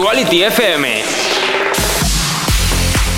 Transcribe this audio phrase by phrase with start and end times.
[0.00, 1.02] Actuality FM.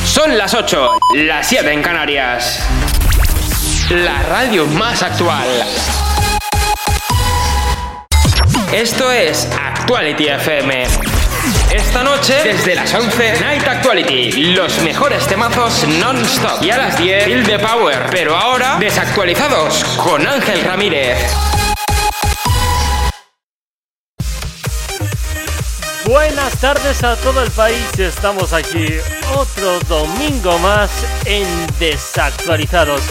[0.04, 2.58] Son las 8, las 7 en Canarias.
[3.90, 5.46] La radio más actual.
[8.72, 10.82] Esto es Actuality FM.
[11.72, 14.32] Esta noche, desde las 11, Night Actuality.
[14.52, 16.64] Los mejores temazos non-stop.
[16.64, 18.08] Y a las 10, Feel the Power.
[18.10, 21.16] Pero ahora, desactualizados con Ángel Ramírez.
[26.24, 28.86] Buenas tardes a todo el país, estamos aquí
[29.34, 30.88] otro domingo más
[31.24, 31.44] en
[31.80, 33.02] Desactualizados,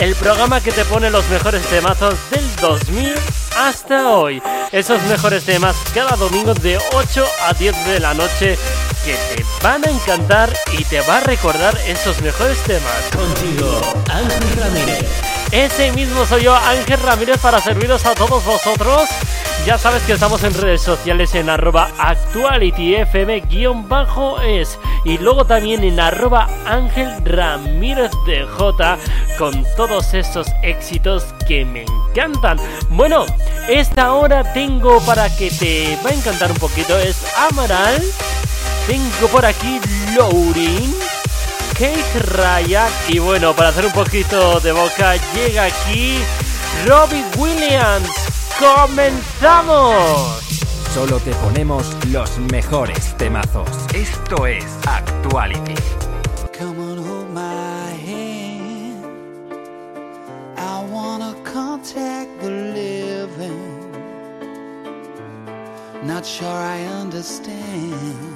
[0.00, 3.14] el programa que te pone los mejores temazos del 2000
[3.56, 4.42] hasta hoy.
[4.72, 8.58] Esos mejores temas cada domingo de 8 a 10 de la noche
[9.04, 13.00] que te van a encantar y te va a recordar esos mejores temas.
[13.14, 13.80] Contigo,
[14.10, 15.25] Ángel Ramírez.
[15.52, 19.08] Ese mismo soy yo, Ángel Ramírez, para serviros a todos vosotros.
[19.64, 26.48] Ya sabes que estamos en redes sociales en arroba actualityfm-es y luego también en arroba
[26.64, 28.46] Ángel Ramírez de
[29.38, 32.58] con todos esos éxitos que me encantan.
[32.90, 33.26] Bueno,
[33.68, 38.00] esta hora tengo para que te va a encantar un poquito es Amaral.
[38.86, 39.80] Tengo por aquí
[40.16, 41.15] Laurin.
[41.78, 46.18] Kate Raya y bueno, para hacer un poquito de boca llega aquí
[46.86, 48.08] Robbie Williams.
[48.58, 50.42] ¡Comenzamos!
[50.94, 53.68] Solo te ponemos los mejores temazos.
[53.92, 55.74] Esto es Actuality.
[56.58, 59.04] Come on, hold my hand.
[60.56, 63.92] I wanna contact the living.
[66.02, 68.35] Not sure I understand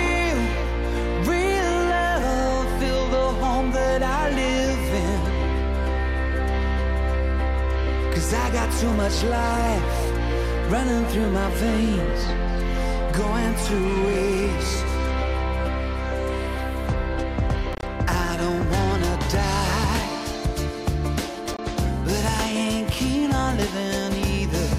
[3.99, 5.19] I live in.
[8.13, 10.11] Cause I got too much life
[10.71, 12.21] running through my veins,
[13.21, 14.85] going to waste.
[18.07, 20.07] I don't wanna die,
[22.05, 24.69] but I ain't keen on living either.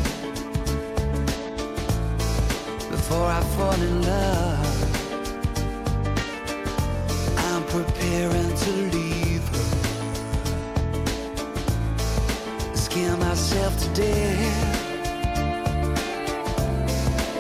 [2.91, 4.62] Before I fall in love,
[8.13, 9.69] preparing to leave her.
[12.75, 14.79] Scare myself to death.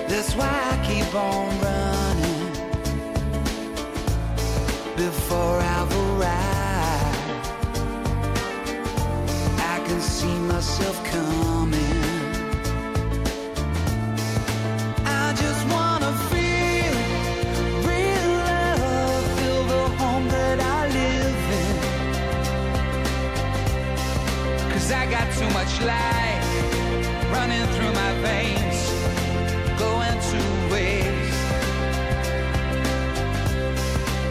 [0.08, 2.52] That's why I keep on running
[4.96, 7.18] before I've arrived.
[9.58, 11.91] I can see myself coming.
[24.94, 26.46] I got too much life
[27.32, 28.90] running through my veins,
[29.78, 30.40] going to
[30.72, 31.44] waste.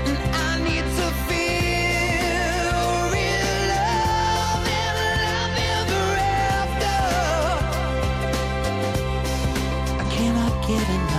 [0.08, 0.18] And
[0.48, 2.84] I need to feel
[3.16, 4.96] real love and
[6.84, 7.20] love.
[10.00, 11.11] I cannot get enough.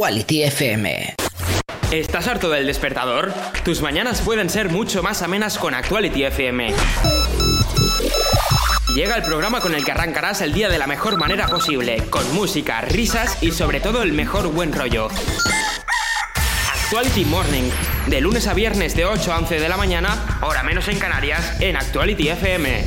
[0.00, 1.14] Actuality FM.
[1.90, 3.34] ¿Estás harto del despertador?
[3.66, 6.72] Tus mañanas pueden ser mucho más amenas con Actuality FM.
[8.94, 12.34] Llega el programa con el que arrancarás el día de la mejor manera posible, con
[12.34, 15.08] música, risas y sobre todo el mejor buen rollo.
[16.82, 17.70] Actuality Morning,
[18.06, 21.60] de lunes a viernes de 8 a 11 de la mañana, hora menos en Canarias,
[21.60, 22.86] en Actuality FM.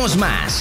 [0.00, 0.59] somos más.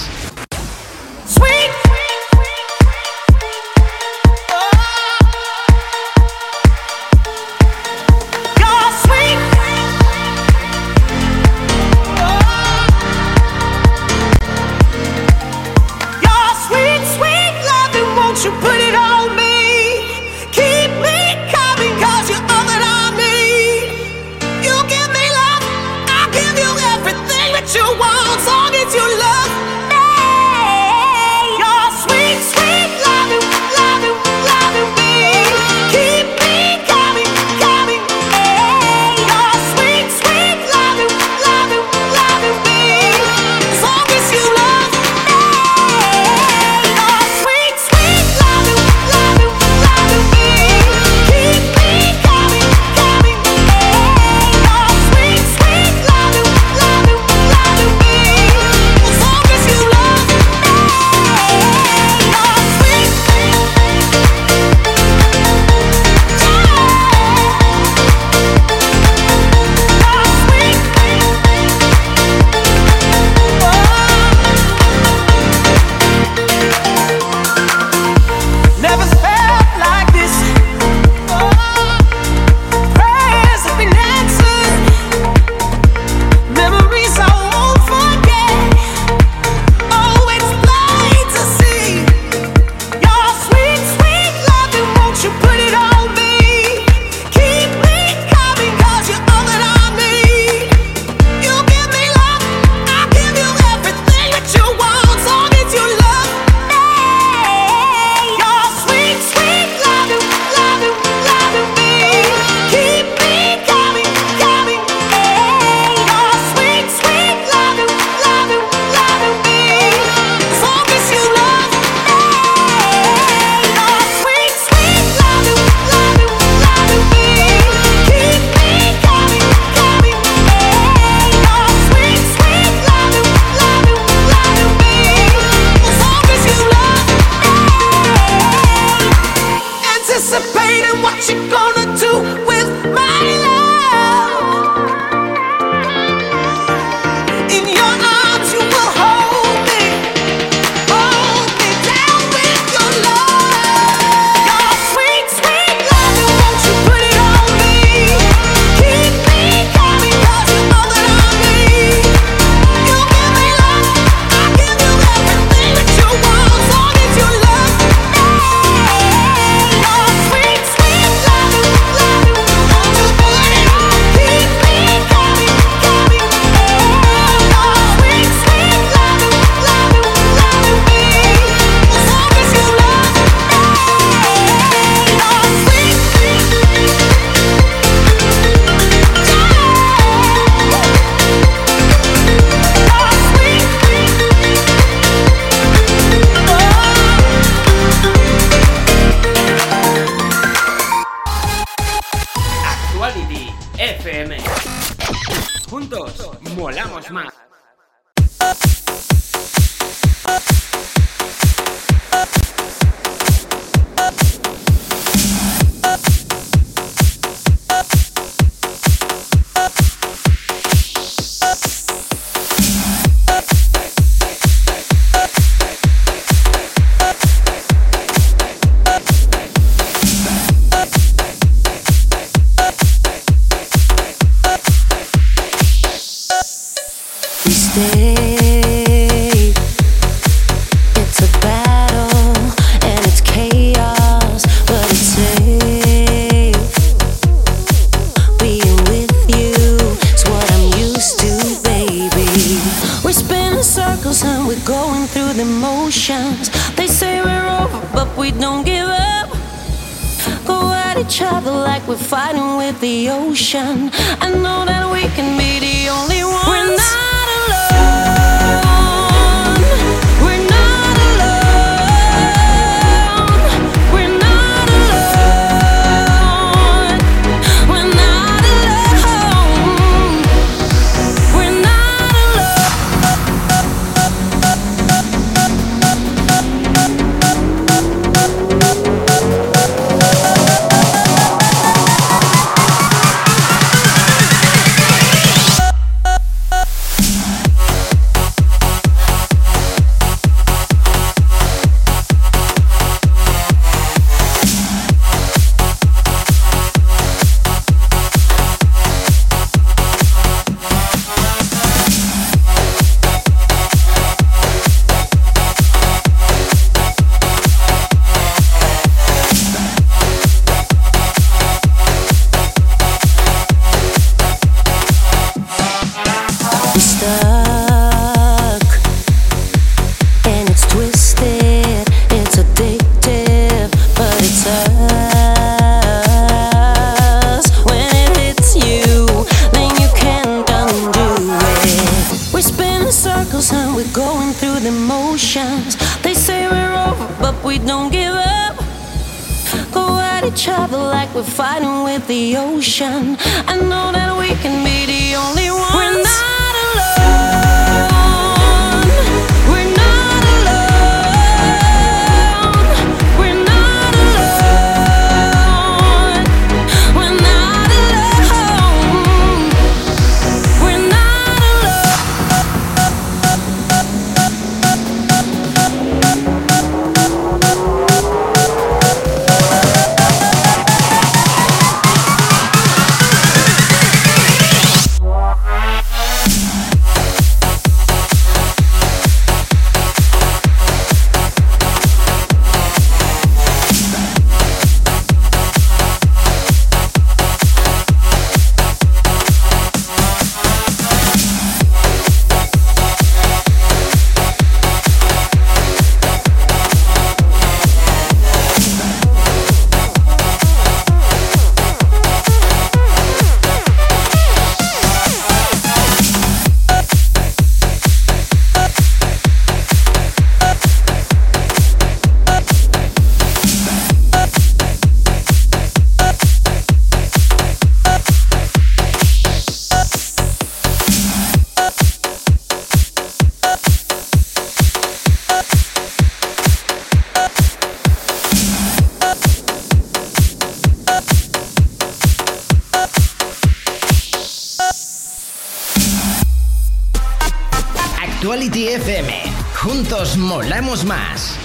[450.39, 451.37] Molamos más.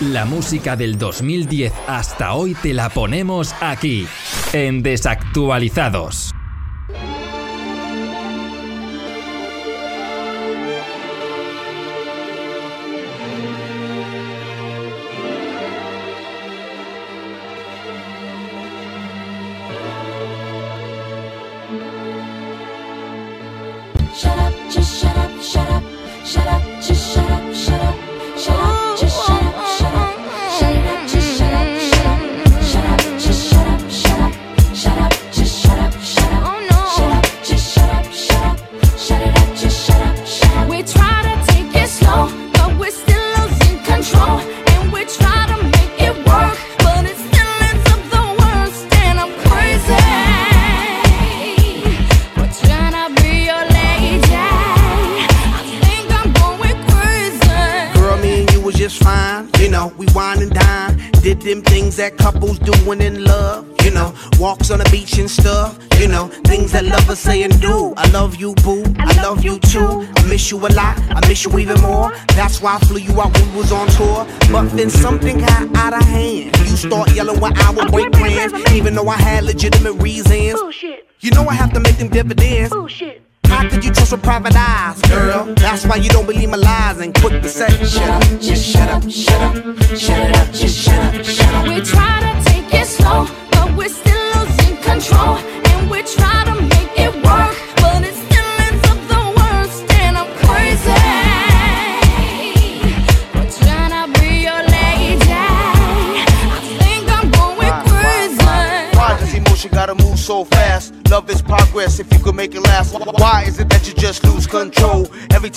[0.00, 4.08] La música del 2010 hasta hoy te la ponemos aquí,
[4.54, 6.35] en Desactualizados.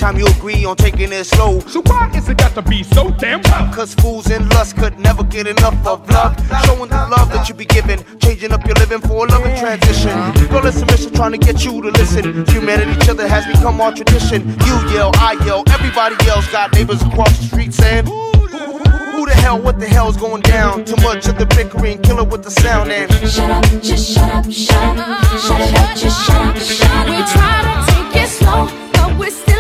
[0.09, 1.59] Time you agree on taking it slow?
[1.61, 3.75] So why is it got to be so damn tough?
[3.75, 6.35] Cause fools in lust could never get enough of love.
[6.65, 10.15] Showing the love that you be giving, changing up your living for a loving transition.
[10.49, 12.45] Girl, it's a mission trying to get you to listen.
[12.47, 14.47] Humanity, each other has become our tradition.
[14.65, 16.47] You yell, I yell, everybody yells.
[16.47, 20.85] got neighbors across the street saying, Who the hell, what the hell's going down?
[20.85, 24.29] Too much of the bickering, kill it with the sound and Shut up, just shut
[24.29, 27.05] up, shut up, shut it up, just shut up, shut up.
[27.05, 29.58] We try to take it slow, but we're still losing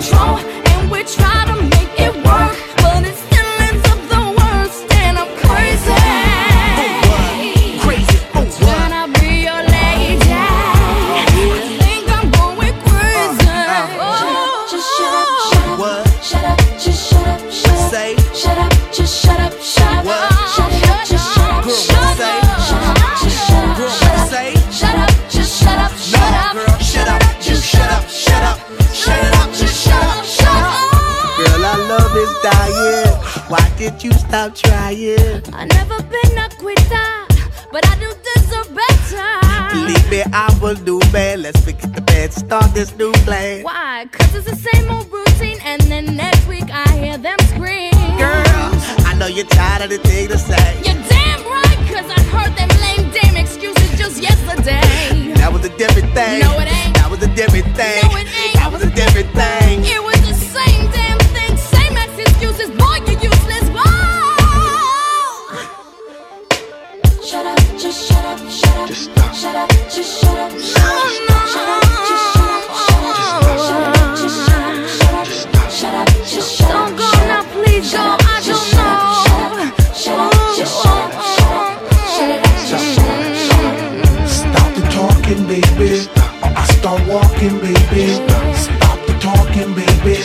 [0.00, 0.38] control.
[0.38, 2.54] And we try to make it work,
[33.48, 35.42] Why did you stop trying?
[35.54, 37.10] I never been a quitter,
[37.72, 39.72] but I do deserve better.
[39.72, 41.40] Believe me, I will do bad.
[41.40, 43.62] Let's forget the bad, start this new plan.
[43.62, 44.06] Why?
[44.12, 47.92] Cause it's the same old routine, and then next week I hear them scream.
[48.20, 48.68] Girl,
[49.08, 50.76] I know you're tired of the thing to say.
[50.84, 55.32] You're damn right, cause I heard them lame damn excuses just yesterday.
[55.40, 56.40] That was a different thing.
[56.40, 56.94] No, it ain't.
[56.96, 58.02] That was a different thing.
[58.04, 58.54] No, it ain't.
[58.60, 59.84] That was a different thing.
[59.88, 60.02] It
[68.88, 68.94] up.
[68.94, 69.34] Just stop.
[69.34, 70.50] Shut up, just shut up.
[70.58, 71.12] Shut up,
[71.52, 72.64] shut up, just shut up.
[72.88, 74.88] Shut up, just shut up.
[74.88, 75.28] Shut up, just shut up.
[75.70, 76.76] Shut up, just shut up.
[76.78, 78.00] Don't go now, please go.
[78.00, 78.96] I don't know.
[79.92, 81.12] Shut up, just shut up.
[81.36, 81.72] Shut up,
[82.16, 84.26] shut it up, just shut up.
[84.26, 86.08] Stop the talking, baby.
[86.42, 88.04] I start walking, baby.
[88.56, 90.16] Stop the talking, baby.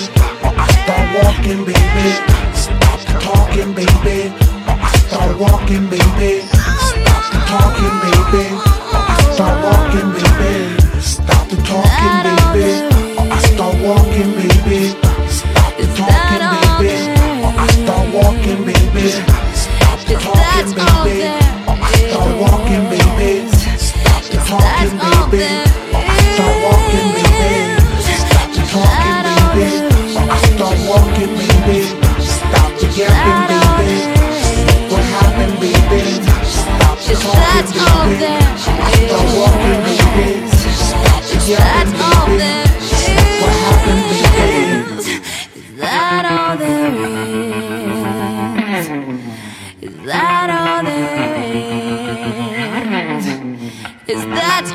[0.44, 2.08] I start walking, baby.
[2.56, 4.32] Stop the talking, baby.
[4.68, 6.73] I start walking, baby.
[7.54, 8.58] Stop talking, baby.
[9.36, 11.00] Start walking, baby.
[11.00, 12.93] Stop the talking, baby.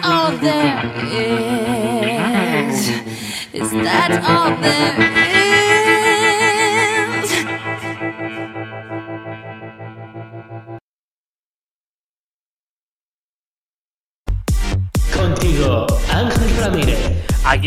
[0.03, 0.83] All there
[2.68, 2.88] is?
[3.53, 5.28] Is that all there is?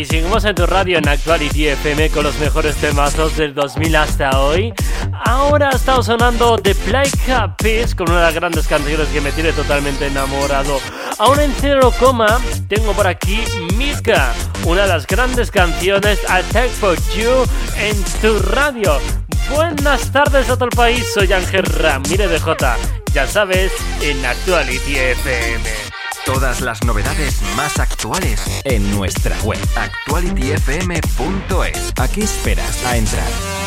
[0.02, 4.40] Aquí seguimos en tu radio en Actuality FM con los mejores temazos del 2000 hasta
[4.40, 4.74] hoy.
[5.24, 7.12] Ahora ha estado sonando The Plague
[7.56, 10.80] Peace con una de las grandes canciones que me tiene totalmente enamorado.
[11.20, 13.44] Aún en cero coma tengo por aquí
[13.76, 14.34] Mika,
[14.64, 17.46] una de las grandes canciones Attack for You
[17.78, 18.98] en tu radio.
[19.54, 22.76] Buenas tardes a todo el país, soy Ángel Ramírez de J.
[23.14, 25.91] Ya sabes, en Actuality FM.
[26.24, 31.92] Todas las novedades más actuales en nuestra web actualityfm.es.
[31.98, 33.61] ¿A qué esperas a entrar?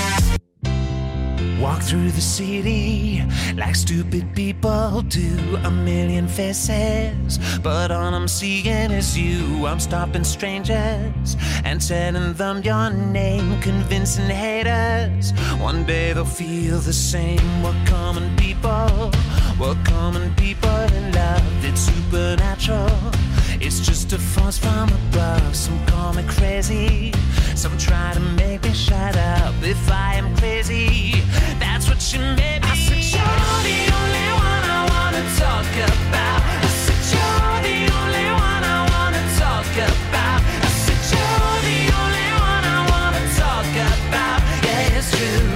[1.66, 3.24] Walk through the city
[3.56, 5.58] like stupid people do.
[5.64, 9.66] A million faces, but all I'm seeing is you.
[9.66, 15.32] I'm stopping strangers and telling them your name, convincing haters.
[15.58, 17.64] One day they'll feel the same.
[17.64, 19.12] We're common people,
[19.60, 21.66] we're common people in love.
[21.66, 23.12] It's supernatural.
[23.62, 25.56] It's just a force from above.
[25.56, 27.14] Some call me crazy.
[27.56, 31.22] Some try to make me shut up if I am crazy.
[31.60, 32.70] That's what you made me.
[32.70, 36.42] I said you're the only one I wanna talk about.
[36.64, 40.40] I said you're the only one I wanna talk about.
[40.44, 44.40] I said you're the only one I wanna talk about.
[44.66, 45.55] Yeah, it's true.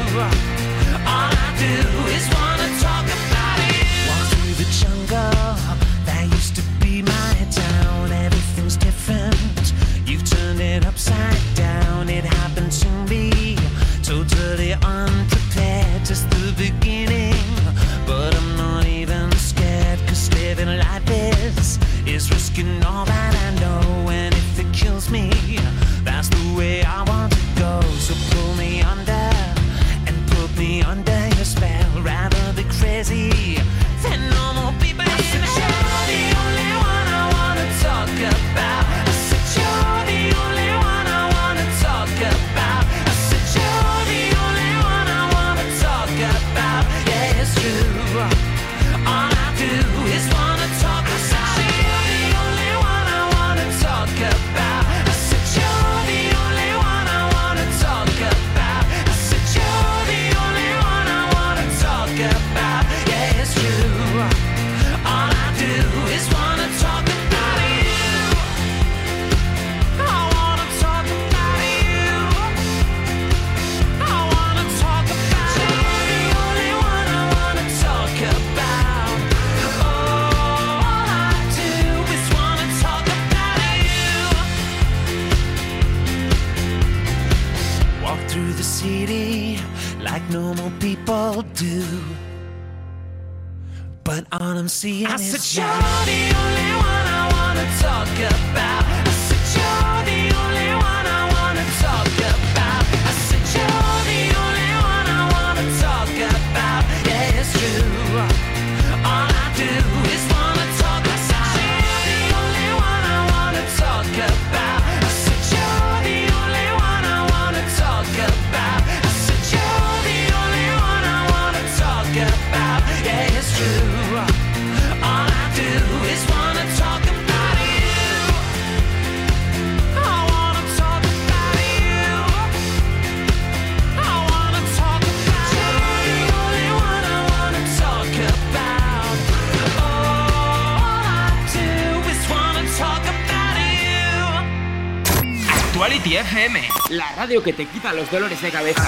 [147.38, 148.82] Que te quita los dolores de cabeza.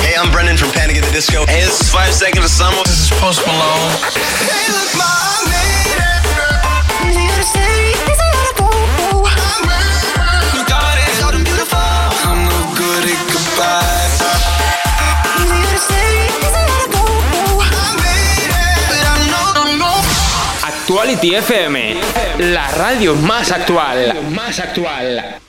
[0.00, 1.46] Hey, I'm Brendan from Panic at the Disco.
[1.46, 5.22] Hey, this Five Seconds Hey, look, my
[20.92, 21.94] Actuality FM,
[22.38, 24.12] la radio más actual.
[24.30, 25.41] Más actual.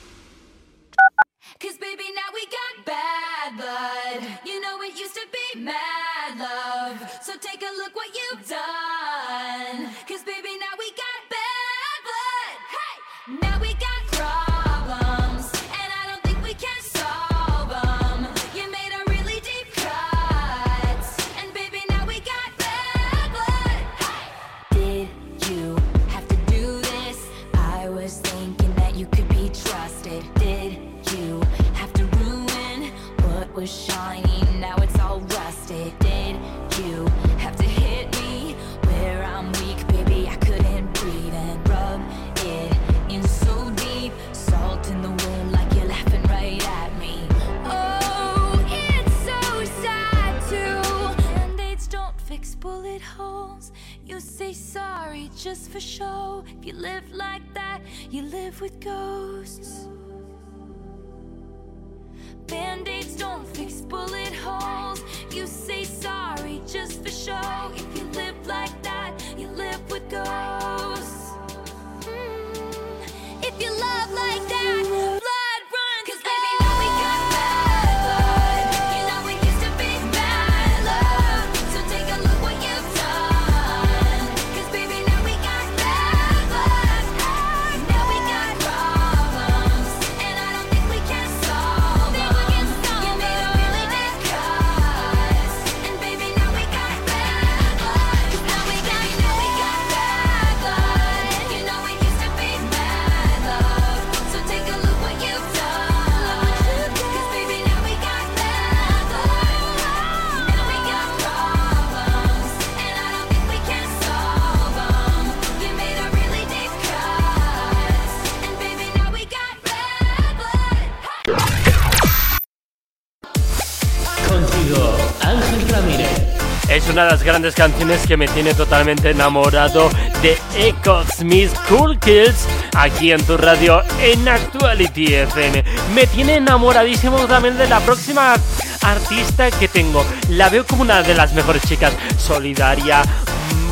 [126.94, 129.90] una de las grandes canciones que me tiene totalmente enamorado
[130.22, 135.64] de Echo Smith Cool Kids aquí en tu radio en Actuality FM.
[135.92, 138.36] Me tiene enamoradísimo también de la próxima
[138.82, 140.06] artista que tengo.
[140.28, 143.02] La veo como una de las mejores chicas, solidaria,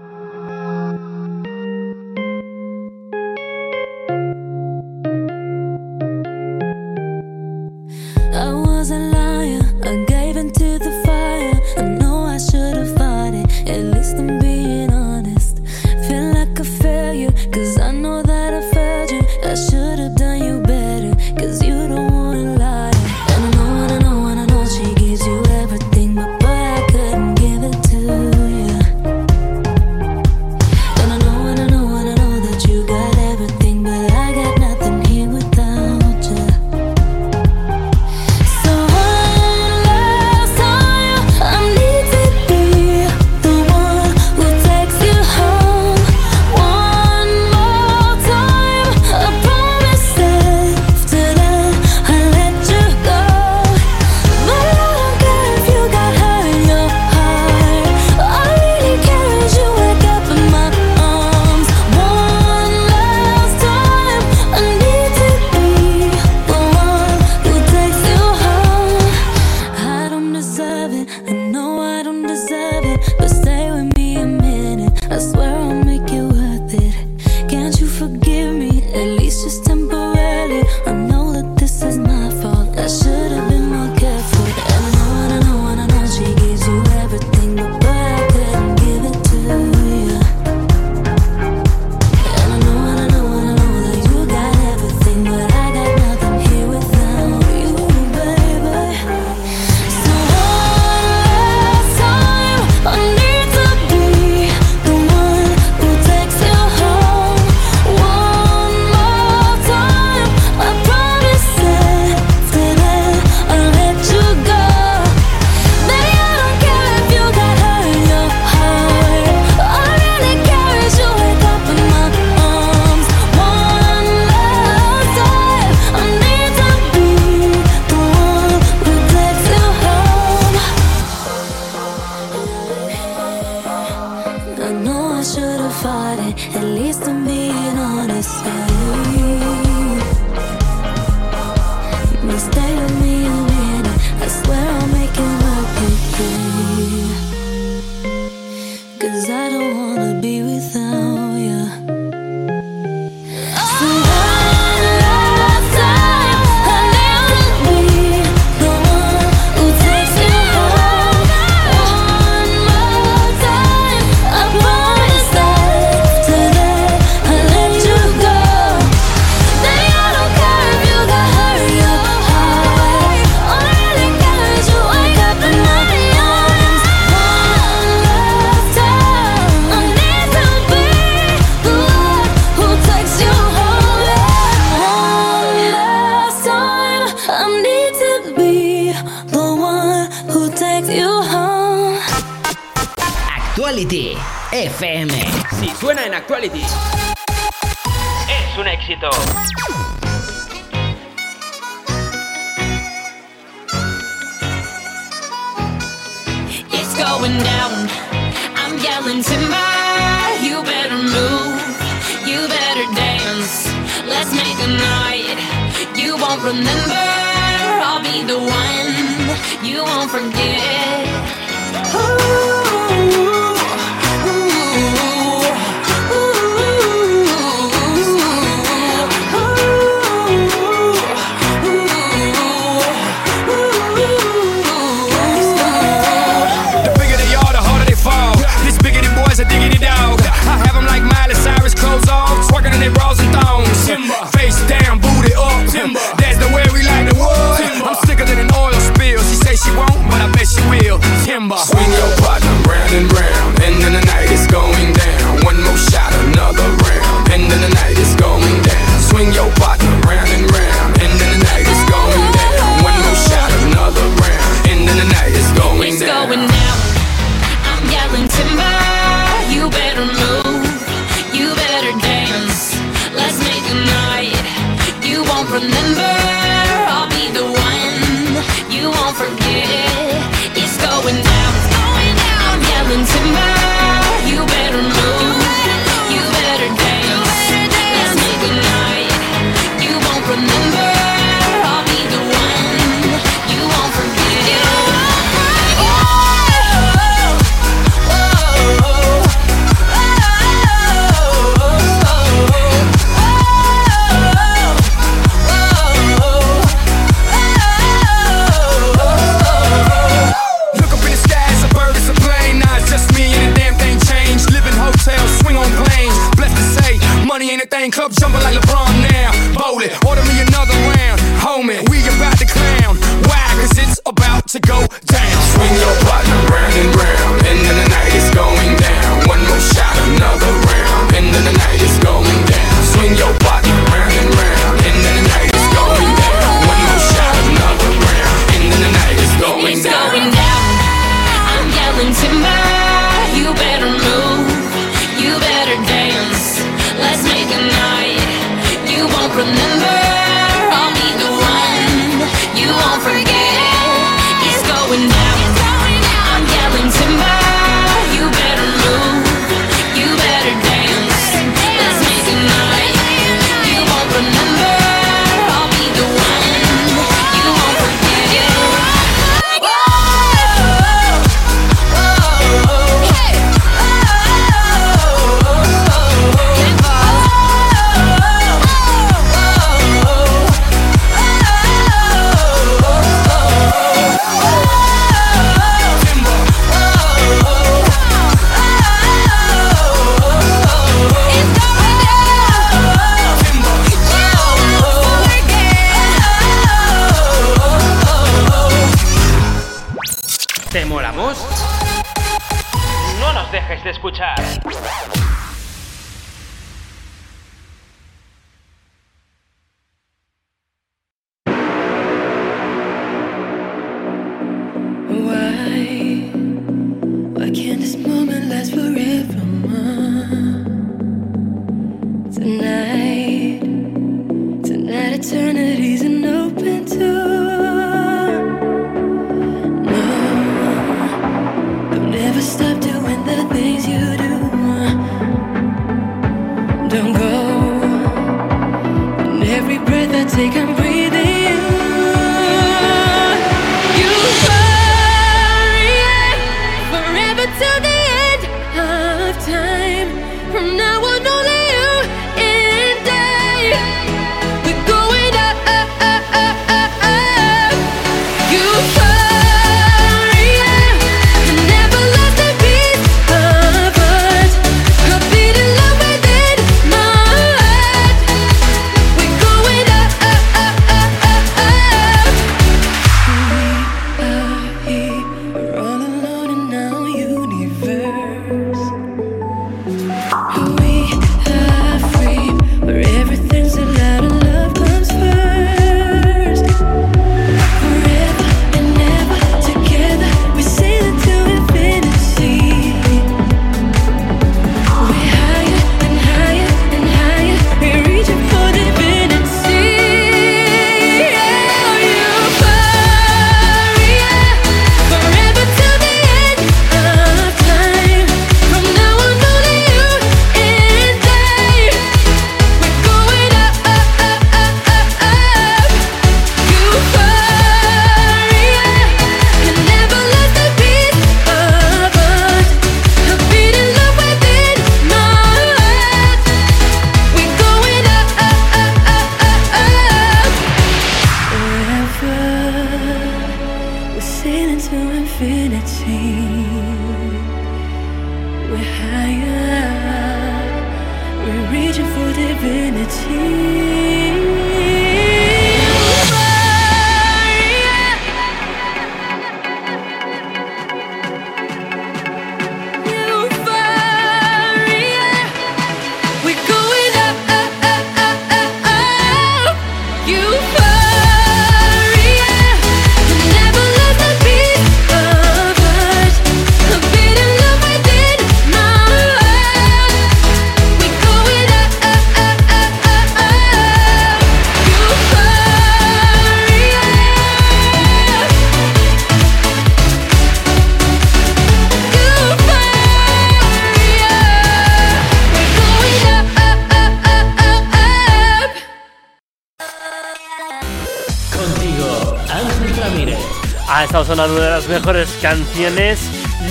[594.32, 596.18] sonando de las mejores canciones.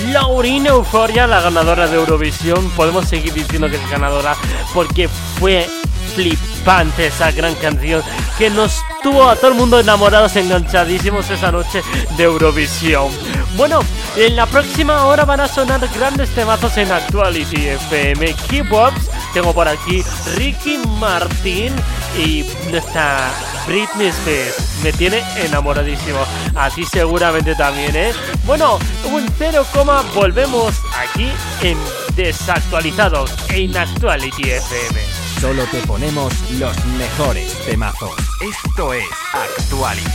[0.08, 2.68] Laurina Euforia, la ganadora de Eurovisión.
[2.70, 4.34] Podemos seguir diciendo que es ganadora
[4.74, 5.08] porque
[5.38, 5.68] fue
[6.16, 8.02] flipante esa gran canción
[8.36, 11.84] que nos tuvo a todo el mundo enamorados, enganchadísimos esa noche
[12.16, 13.12] de Eurovisión.
[13.56, 13.78] Bueno,
[14.16, 18.34] en la próxima hora van a sonar grandes temazos en Actuality FM.
[18.48, 20.02] Keybox, tengo por aquí
[20.34, 21.72] Ricky Martin
[22.18, 23.30] y nuestra
[23.68, 24.80] Britney Spears.
[24.82, 26.18] Me tiene enamoradísimo.
[26.62, 28.12] A ti seguramente también, ¿eh?
[28.46, 28.78] Bueno,
[29.10, 29.66] un 0,
[30.14, 31.28] volvemos aquí
[31.60, 31.76] en
[32.14, 35.00] Desactualizados en Actuality FM.
[35.40, 38.12] Solo te ponemos los mejores temazos.
[38.40, 40.08] Esto es Actuality.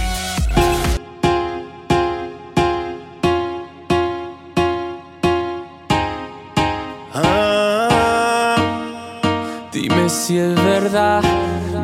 [9.73, 11.21] Dime si es verdad.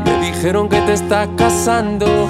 [0.05, 2.29] Me dijeron que te estás casando.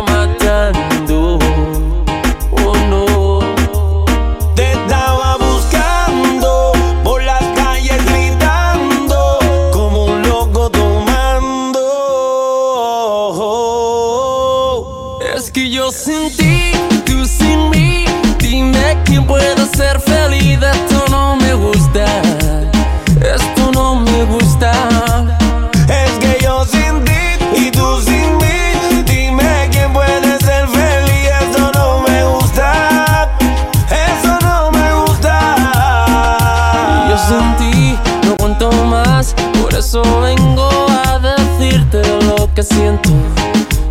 [42.63, 43.09] siento.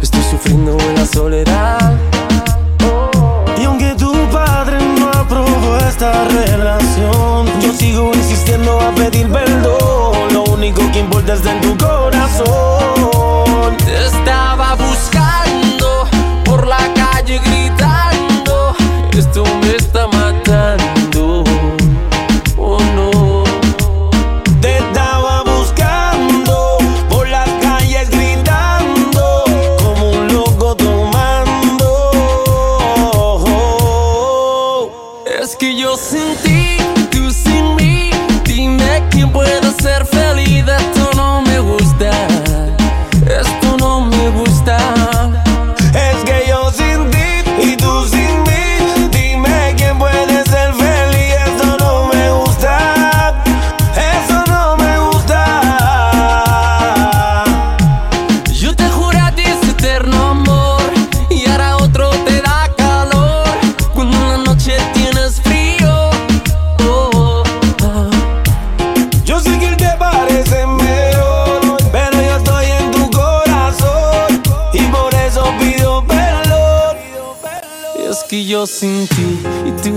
[0.03, 1.50] Estoy sufriendo en la soledad.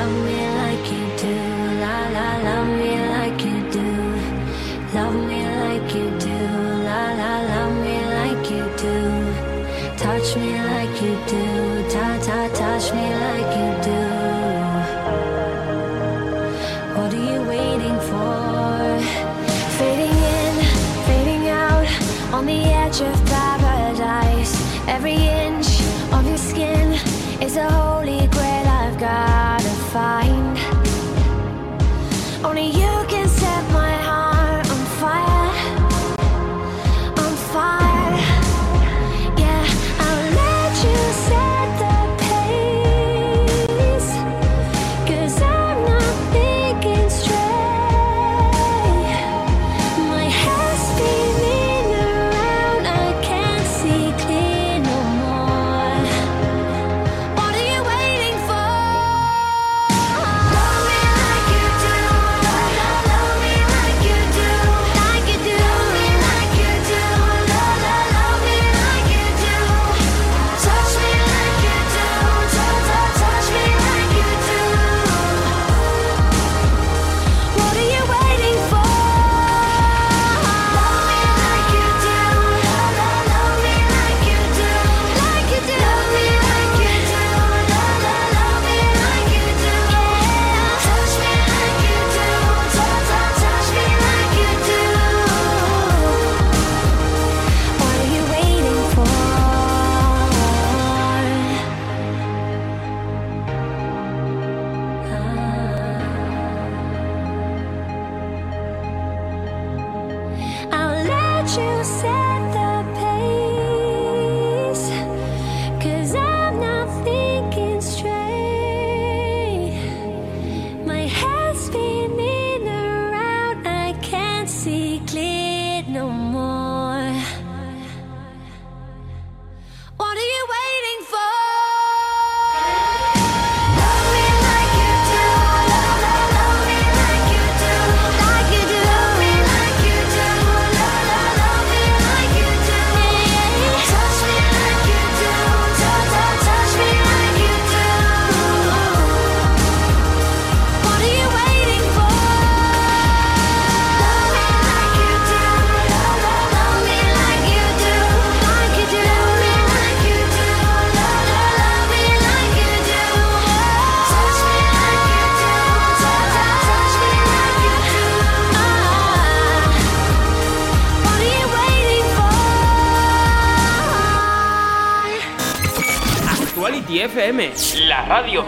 [0.00, 0.69] Amém.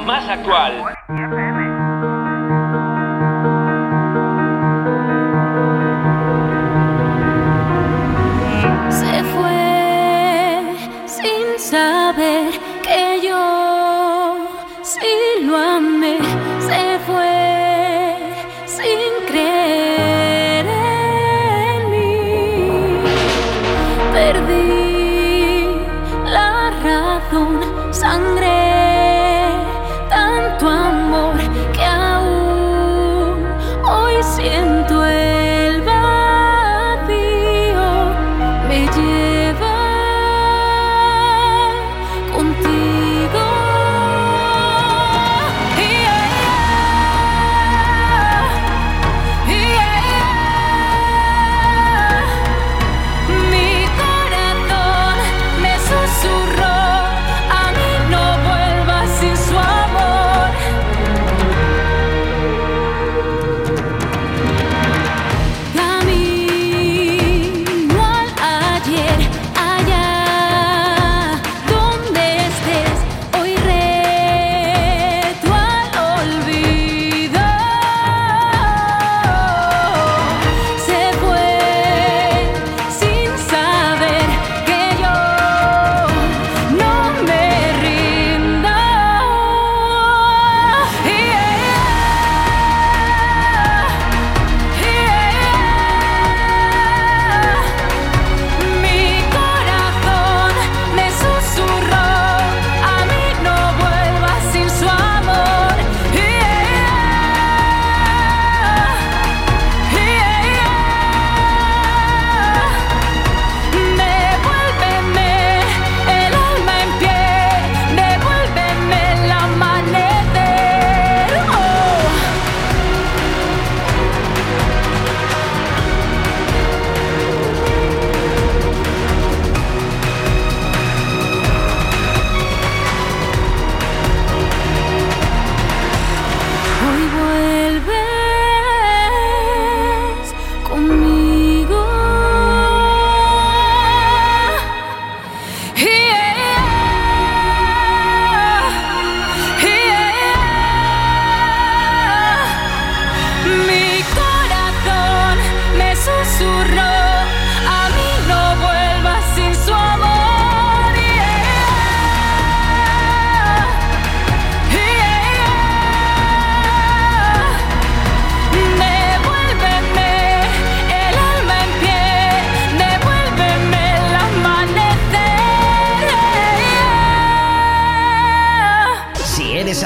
[0.01, 0.82] más actual.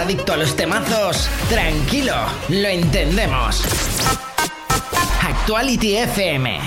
[0.07, 2.15] Adicto a los temazos, tranquilo,
[2.49, 3.65] lo entendemos.
[5.21, 6.61] Actuality FM.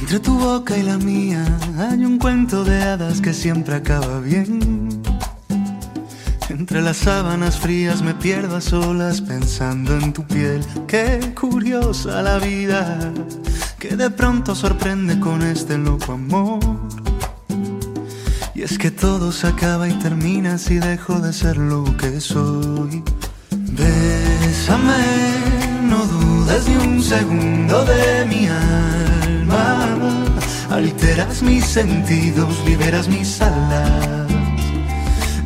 [0.00, 1.44] Entre tu boca y la mía
[1.76, 4.79] hay un cuento de hadas que siempre acaba bien.
[6.70, 10.64] Entre las sábanas frías me pierdo a solas pensando en tu piel.
[10.86, 12.96] Qué curiosa la vida
[13.80, 16.60] que de pronto sorprende con este loco amor.
[18.54, 23.02] Y es que todo se acaba y termina si dejo de ser lo que soy.
[23.50, 24.94] Bésame,
[25.88, 29.88] no dudes ni un segundo de mi alma.
[30.70, 34.19] Alteras mis sentidos, liberas mis alas.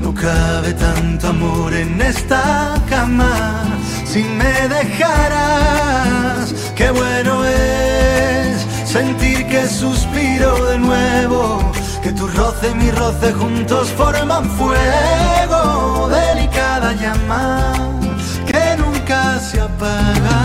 [0.05, 3.65] No cabe tanto amor en esta cama.
[4.05, 11.73] Si me dejaras, qué bueno es sentir que suspiro de nuevo.
[12.03, 16.11] Que tu roce y mi roce juntos forman fuego.
[16.11, 17.73] Delicada llama
[18.47, 20.39] que nunca se apaga.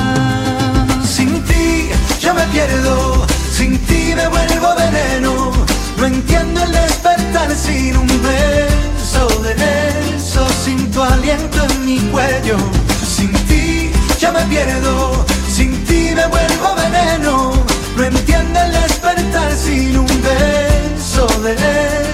[1.03, 1.89] Sin ti
[2.22, 5.51] yo me pierdo, sin ti me vuelvo veneno.
[5.97, 12.57] No entiendo el despertar sin un beso de eso, sin tu aliento en mi cuello.
[13.05, 17.53] Sin ti yo me pierdo, sin ti me vuelvo veneno.
[17.97, 21.55] No entiendo el despertar sin un beso de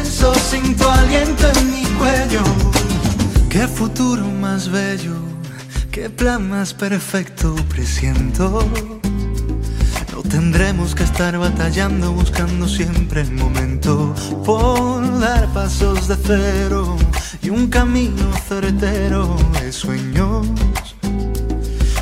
[0.01, 2.43] eso, sin tu aliento en mi cuello.
[3.49, 5.15] Qué futuro más bello,
[5.91, 8.67] qué plan más perfecto presiento.
[10.29, 14.13] Tendremos que estar batallando, buscando siempre el momento
[14.45, 16.97] por dar pasos de cero
[17.41, 20.47] y un camino certero de sueños.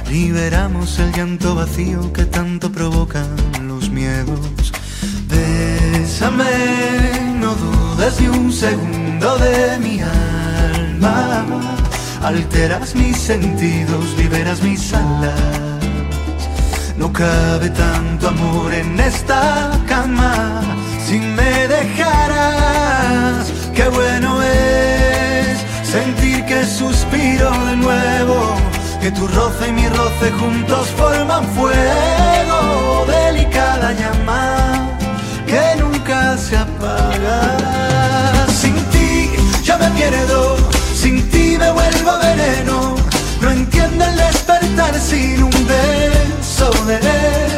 [0.10, 3.28] Liberamos el llanto vacío que tanto provocan
[3.68, 4.72] los miedos.
[5.28, 11.46] Bésame, no dudes ni un segundo de mi alma.
[12.22, 15.73] Alteras mis sentidos, liberas mis alas.
[17.04, 20.62] No cabe tanto amor en esta cama.
[21.06, 28.56] Si me dejaras, qué bueno es sentir que suspiro de nuevo.
[29.02, 33.06] Que tu roce y mi roce juntos forman fuego.
[33.06, 34.98] Delicada llama
[35.46, 37.42] que nunca se apaga.
[38.62, 39.30] Sin ti
[39.62, 40.56] yo me pierdo,
[40.96, 42.96] sin ti me vuelvo veneno.
[43.42, 46.53] No entiendo el despertar sin un beso
[46.86, 47.00] de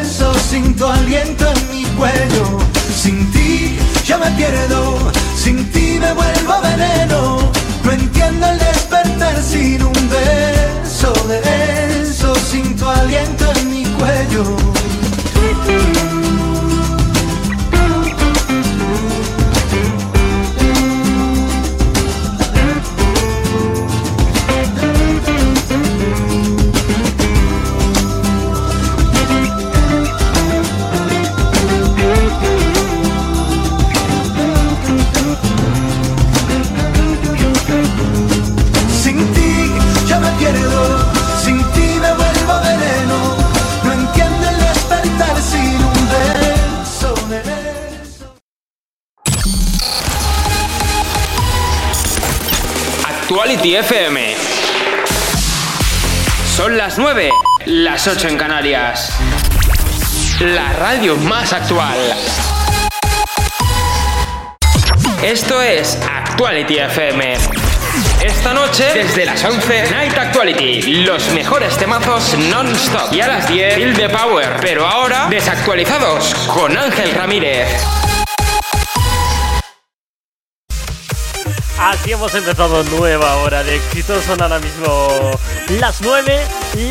[0.01, 2.59] eso, sin tu aliento en mi cuello.
[2.95, 4.97] Sin ti yo me pierdo,
[5.35, 7.51] sin ti me vuelvo veneno.
[7.83, 14.43] No entiendo el despertar sin un beso de eso, sin tu aliento en mi cuello.
[53.45, 54.35] Actuality FM.
[56.55, 57.29] Son las 9,
[57.67, 59.11] las 8 en Canarias.
[60.39, 61.95] La radio más actual.
[65.21, 67.37] Esto es Actuality FM.
[68.23, 71.03] Esta noche, desde las 11, Night Actuality.
[71.05, 73.13] Los mejores temazos non-stop.
[73.13, 74.57] Y a las 10, Feel the Power.
[74.59, 77.67] Pero ahora, desactualizados con Ángel Ramírez.
[81.85, 84.23] Así hemos empezado nueva hora de éxitos.
[84.23, 85.07] Son ahora mismo
[85.79, 86.41] las 9,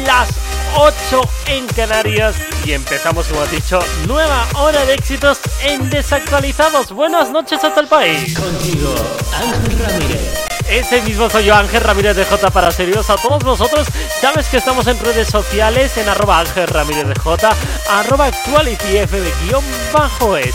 [0.07, 0.29] las
[0.77, 2.37] 8 en Canarias.
[2.65, 6.93] Y empezamos, como has dicho, nueva hora de éxitos en Desactualizados.
[6.93, 8.39] Buenas noches a todo el país.
[8.39, 8.95] Contigo,
[9.37, 10.45] Ángel Ramírez.
[10.69, 13.89] Ese mismo soy yo, Ángel Ramírez de J para serios a todos vosotros.
[14.21, 17.51] Sabes que estamos en redes sociales en arroba Ángel Ramírez de J,
[17.91, 20.55] arroba actualityf de guion bajo es.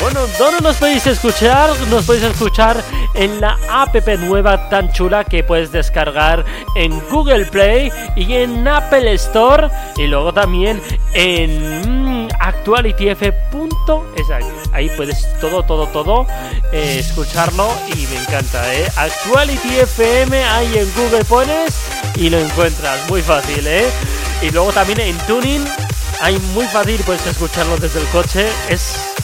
[0.00, 1.70] Bueno, ¿dónde nos podéis escuchar?
[1.90, 2.82] Nos podéis escuchar
[3.14, 6.44] en la app nueva tan chula que puedes descargar
[6.76, 10.80] en Google Play y en Apple Store y luego también
[11.14, 14.26] en actualityf.es
[14.72, 16.26] ahí puedes todo, todo, todo
[16.72, 18.88] eh, escucharlo y me encanta, ¿eh?
[18.96, 21.76] Actuality FM, ahí en Google pones
[22.14, 23.86] y lo encuentras, muy fácil, ¿eh?
[24.42, 25.64] Y luego también en Tuning
[26.20, 28.48] hay muy fácil puedes escucharlo desde el coche.
[28.68, 29.14] Es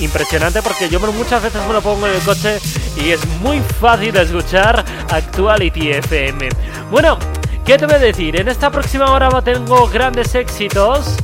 [0.00, 2.58] impresionante porque yo muchas veces me lo pongo en el coche
[2.96, 6.48] y es muy fácil de escuchar Actuality FM.
[6.90, 7.18] Bueno,
[7.64, 8.38] ¿qué te voy a decir?
[8.40, 11.16] En esta próxima hora tengo grandes éxitos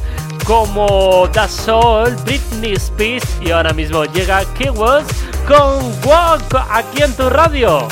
[0.44, 7.28] como Da Soul, Britney Spears y ahora mismo llega Keywords con Walk aquí en tu
[7.30, 7.88] radio.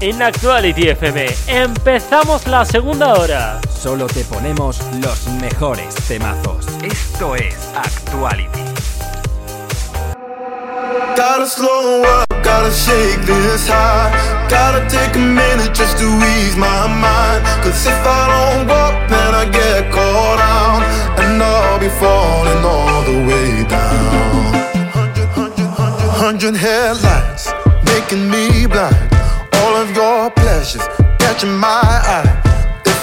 [0.00, 3.60] En Actuality FM empezamos la segunda hora.
[3.70, 6.66] Solo te ponemos los mejores temazos.
[6.82, 8.83] Esto es Actuality.
[10.94, 14.14] Gotta slow up, gotta shake this high.
[14.48, 17.42] Gotta take a minute just to ease my mind.
[17.64, 20.82] Cause if I don't walk, then I get caught out.
[21.18, 24.54] And I'll be falling all the way down.
[26.14, 27.50] Hundred headlights
[27.86, 28.94] making me blind.
[29.54, 30.86] All of your pleasures
[31.18, 32.53] catching my eye.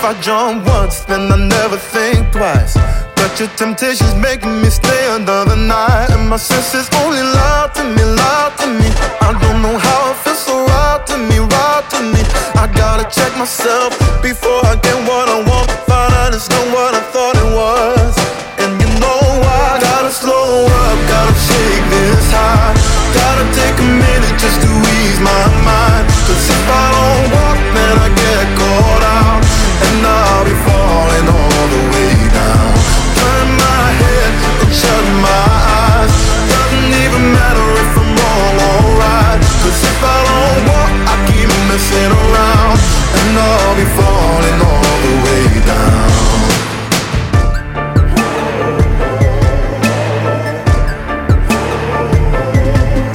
[0.01, 2.73] If I jump once, then I never think twice.
[3.13, 6.09] But your temptation's making me stay another night.
[6.09, 8.89] And my senses only lie to me, lie to me.
[9.21, 12.17] I don't know how it feels so right to me, right to me.
[12.57, 13.93] I gotta check myself
[14.25, 15.69] before I get what I want.
[15.85, 18.13] Find out it's not what I thought it was.
[18.57, 22.73] And you know I gotta slow up, gotta shake this high.
[23.13, 26.09] Gotta take a minute just to ease my mind.
[26.25, 29.61] Cause if I don't walk, then I get caught out.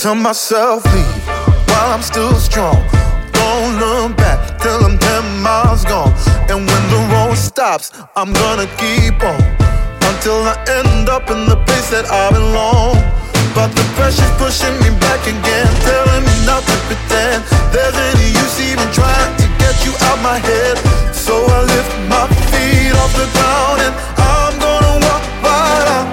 [0.07, 1.27] Tell myself leave
[1.69, 2.77] while I'm still strong.
[3.33, 6.36] Don't look back till I'm 10 miles gone.
[7.37, 9.41] Stops, I'm gonna keep on
[10.09, 12.97] until I end up in the place that I belong.
[13.53, 18.57] But the pressure's pushing me back again, telling me not to pretend there's any use
[18.61, 20.77] even trying to get you out my head.
[21.13, 26.09] So I lift my feet off the ground and I'm gonna walk right out.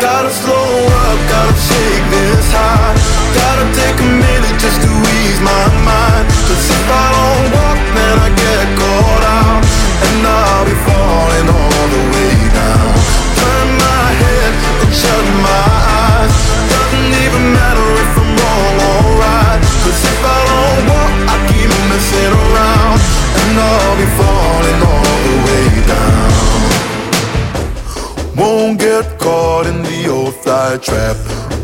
[0.00, 0.68] Gotta slow
[1.04, 2.92] up, gotta shake this high.
[3.36, 6.24] Gotta take a minute just to ease my mind.
[6.48, 7.61] Cause if I don't
[30.78, 31.16] trap.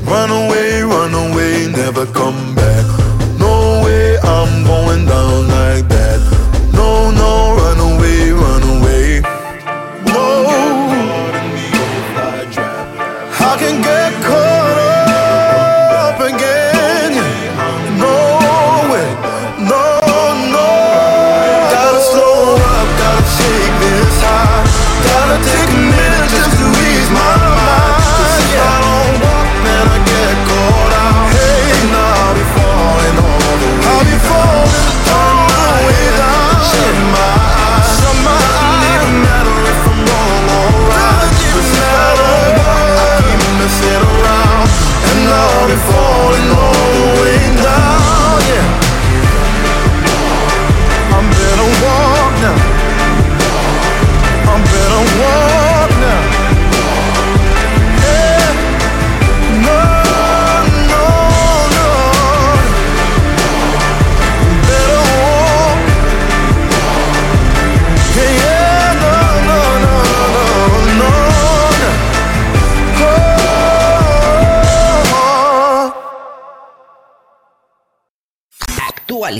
[0.05, 2.58] Run away, run away, never come back.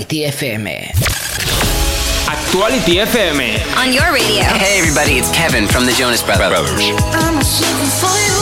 [0.09, 0.65] Actuality FM.
[2.25, 3.37] Actuality FM.
[3.77, 4.41] On your radio.
[4.57, 6.49] Hey everybody, it's Kevin from the Jonas Brothers.
[6.49, 8.41] I'm a for you.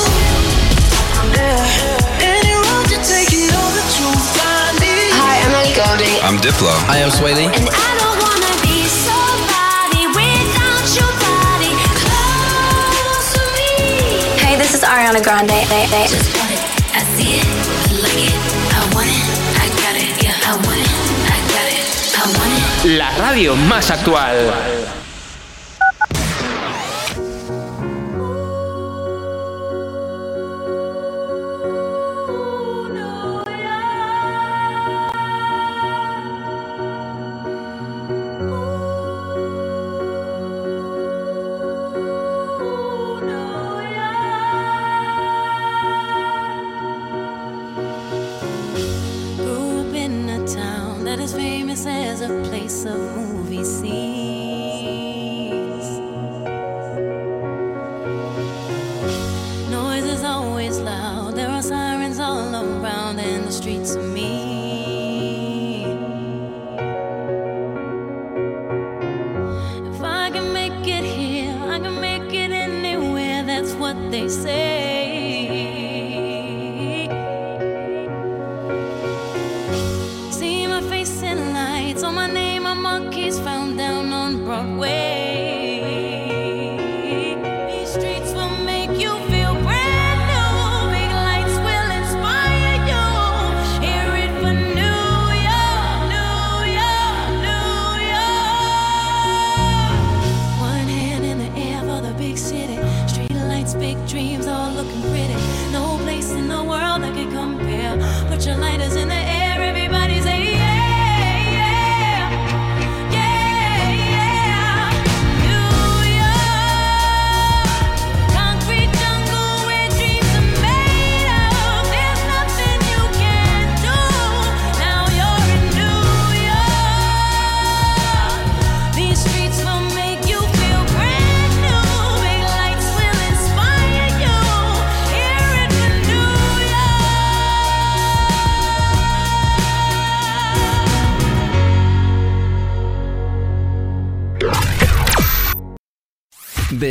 [1.35, 2.23] Yeah.
[2.23, 5.11] Any road you're taking over to find me.
[5.11, 6.15] Hi, I'm Ellie Goulding.
[6.23, 6.71] I'm Diplo.
[6.87, 7.51] I am Swaley.
[7.51, 14.39] And I don't wanna be somebody without your body close to me.
[14.39, 15.67] Hey, this is Ariana Grande.
[22.87, 24.76] La radio más actual.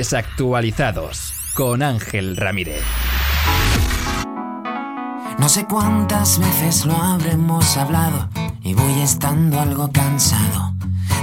[0.06, 2.80] Desactualizados con Ángel Ramírez.
[5.36, 8.28] No sé cuántas veces lo habremos hablado
[8.62, 10.74] y voy estando algo cansado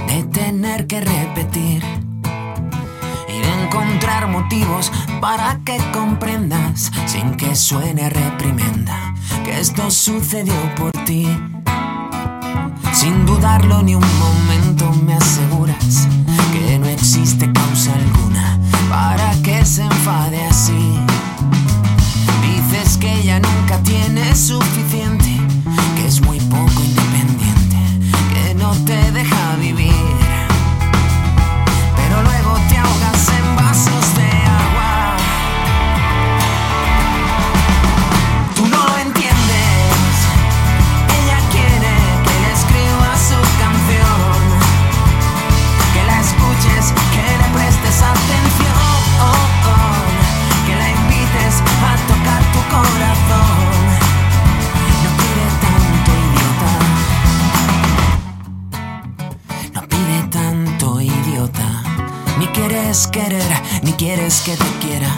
[0.06, 1.82] de tener que repetir
[3.26, 9.14] y de encontrar motivos para que comprendas sin que suene reprimenda
[9.46, 11.26] que esto sucedió por ti.
[12.92, 16.06] Sin dudarlo ni un momento me aseguras
[16.52, 18.23] que no existe causa alguna
[18.94, 20.84] para que se enfade así.
[22.46, 25.32] Dices que ella nunca tiene suficiente,
[25.96, 27.78] que es muy poco independiente,
[28.32, 29.43] que no te deja
[63.08, 65.16] querer, ni quieres que te quiera.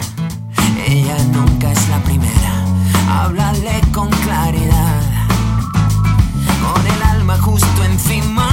[0.87, 2.65] Ella nunca es la primera.
[3.09, 5.03] Háblale con claridad,
[6.63, 8.46] con el alma justo encima.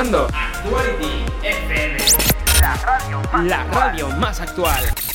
[0.00, 1.98] escuchando Actuality FM,
[2.62, 5.09] la radio más, la radio más actual.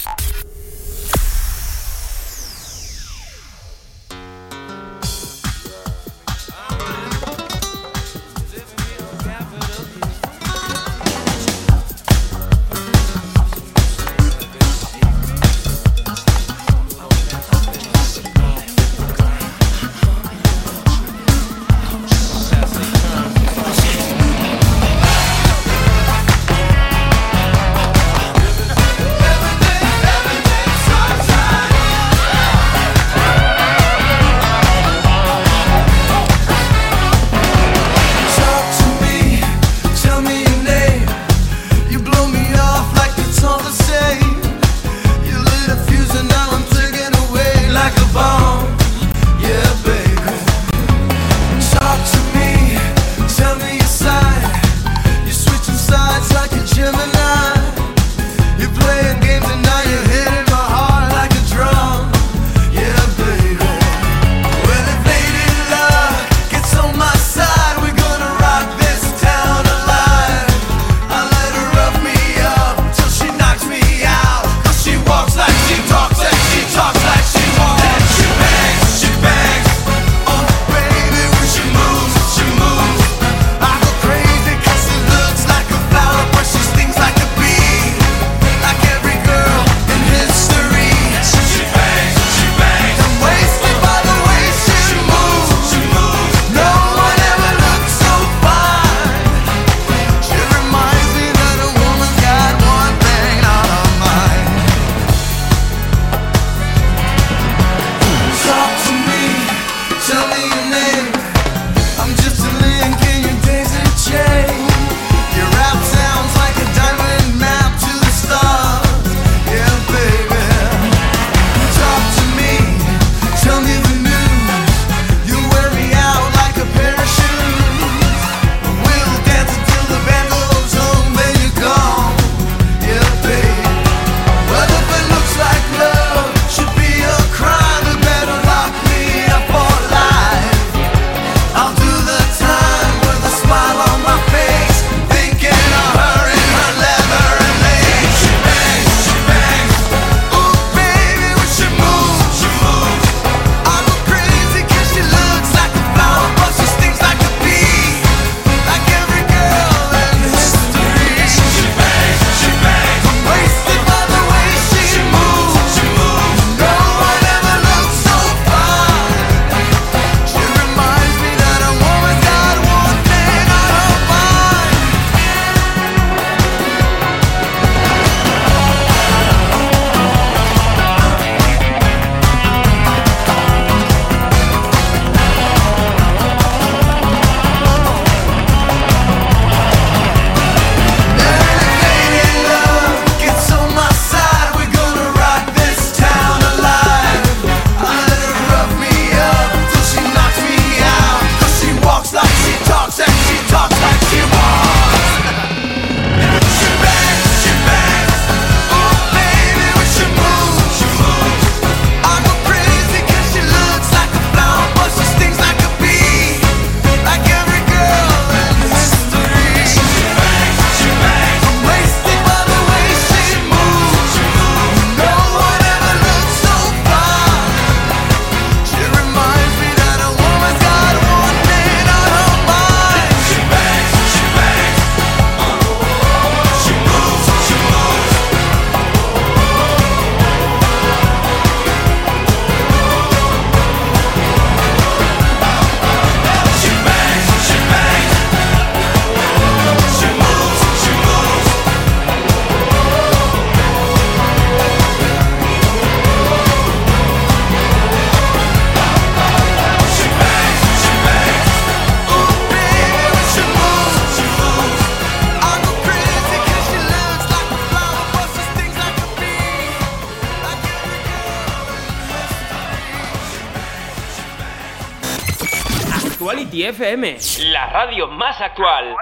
[276.67, 277.17] FM,
[277.51, 278.95] la radio más actual.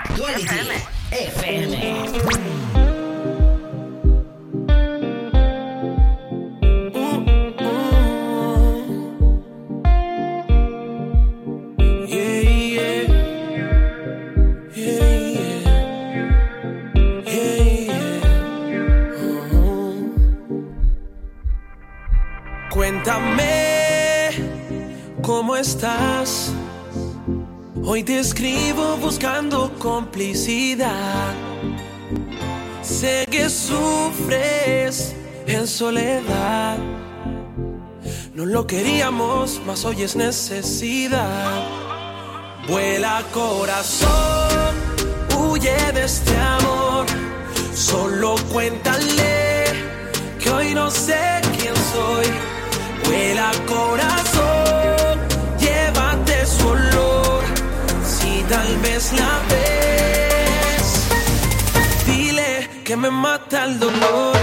[38.68, 41.64] Queríamos, mas hoy es necesidad.
[42.68, 44.76] Vuela corazón,
[45.38, 47.06] huye de este amor.
[47.73, 49.65] Solo cuéntale
[50.40, 52.27] que hoy no sé quién soy.
[53.06, 55.19] Vuela corazón,
[55.60, 57.44] llévate su olor.
[58.06, 60.85] Si tal vez la ves,
[62.06, 64.43] dile que me mata el dolor.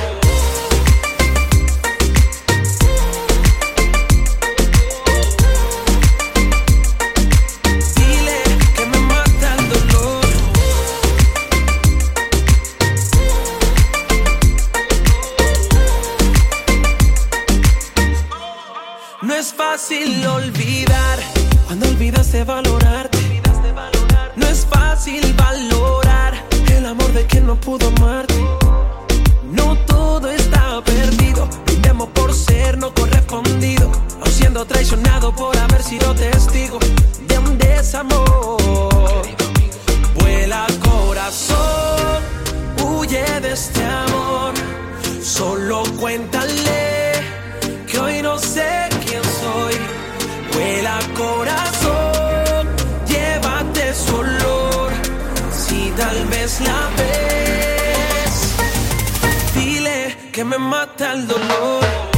[60.40, 62.09] Que me mata el dolor.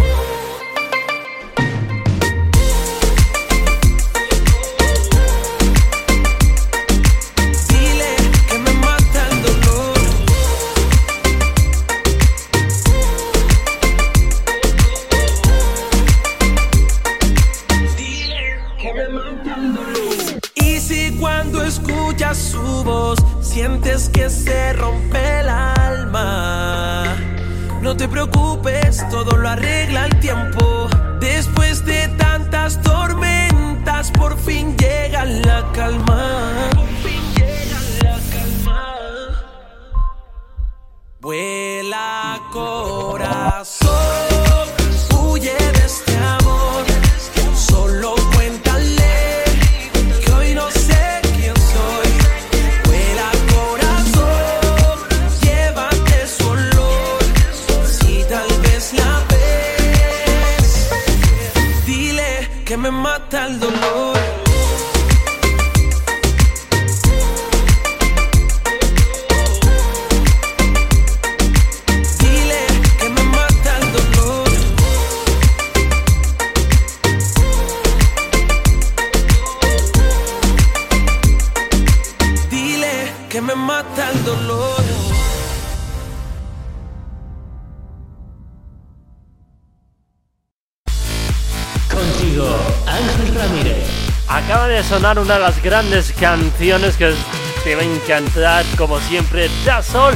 [95.23, 97.15] Una de las grandes canciones que
[97.63, 100.15] te va a encantar, como siempre, Da Sol,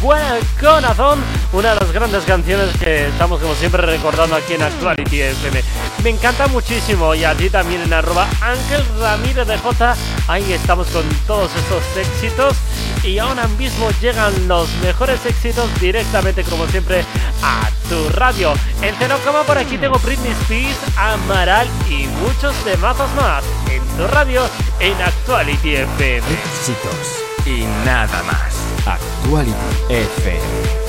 [0.00, 1.20] Buena Corazón,
[1.52, 5.62] una de las grandes canciones que estamos como siempre recordando aquí en Actuality FM.
[6.02, 10.88] Me encanta muchísimo y a ti también en arroba Ángel Ramírez de J, ahí estamos
[10.88, 12.56] con todos estos éxitos
[13.04, 17.04] y ahora mismo llegan los mejores éxitos directamente como siempre
[17.44, 18.54] a tu radio.
[18.82, 19.16] En cero
[19.46, 24.47] por aquí tengo Britney Spears, Amaral y muchos temazos más en tu radio
[24.80, 26.26] en Actuality FM.
[26.28, 28.54] Éxitos y nada más.
[28.86, 29.52] Actuality
[29.88, 30.87] FM.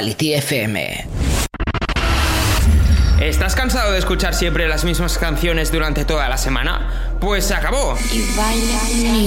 [0.00, 1.06] Actuality FM.
[3.20, 7.18] ¿Estás cansado de escuchar siempre las mismas canciones durante toda la semana?
[7.20, 7.98] Pues se acabó.
[8.10, 8.78] Y baila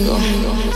[0.10, 0.74] conmigo.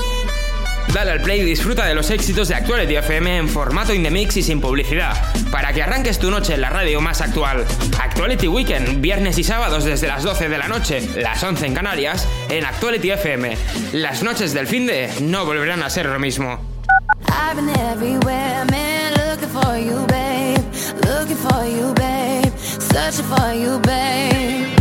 [0.93, 4.11] Dale al play y disfruta de los éxitos de Actuality FM en formato in the
[4.11, 5.15] mix y sin publicidad,
[5.49, 7.65] para que arranques tu noche en la radio más actual.
[7.99, 12.27] Actuality Weekend, viernes y sábados desde las 12 de la noche, las 11 en Canarias,
[12.51, 13.57] en Actuality FM.
[13.93, 16.77] Las noches del fin de no volverán a ser lo mismo.
[17.29, 18.56] I've been everywhere,
[21.49, 22.57] for you, babe.
[22.57, 24.76] Searching for you, babe.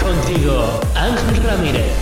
[0.00, 1.92] Contigo, Ángel Ramírez.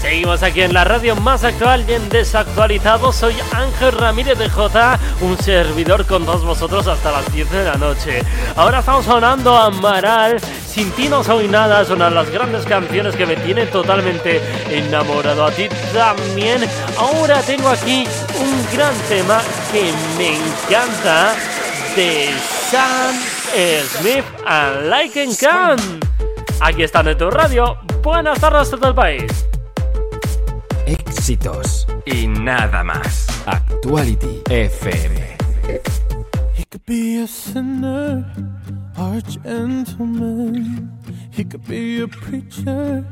[0.00, 3.12] Seguimos aquí en la radio más actual y en desactualizado.
[3.12, 7.74] Soy Ángel Ramírez de J, un servidor con todos vosotros hasta las 10 de la
[7.74, 8.22] noche.
[8.56, 10.40] Ahora estamos sonando Amaral.
[10.66, 14.40] Sin ti no soy nada, es una de las grandes canciones que me tiene totalmente
[14.70, 15.44] enamorado.
[15.44, 16.66] A ti también.
[16.96, 18.06] Ahora tengo aquí
[18.40, 21.34] un gran tema que me encanta
[21.94, 22.30] de
[22.70, 23.14] Sam
[23.82, 25.78] Smith and Like and Can.
[26.60, 27.76] Aquí está en tu radio.
[28.00, 29.46] Buenas tardes a todo el país.
[30.86, 33.26] Éxitos y nada más.
[33.46, 35.36] Actuality FM.
[36.54, 38.24] He could be a sinner
[38.96, 40.92] or a gentleman.
[41.32, 43.04] He could be a preacher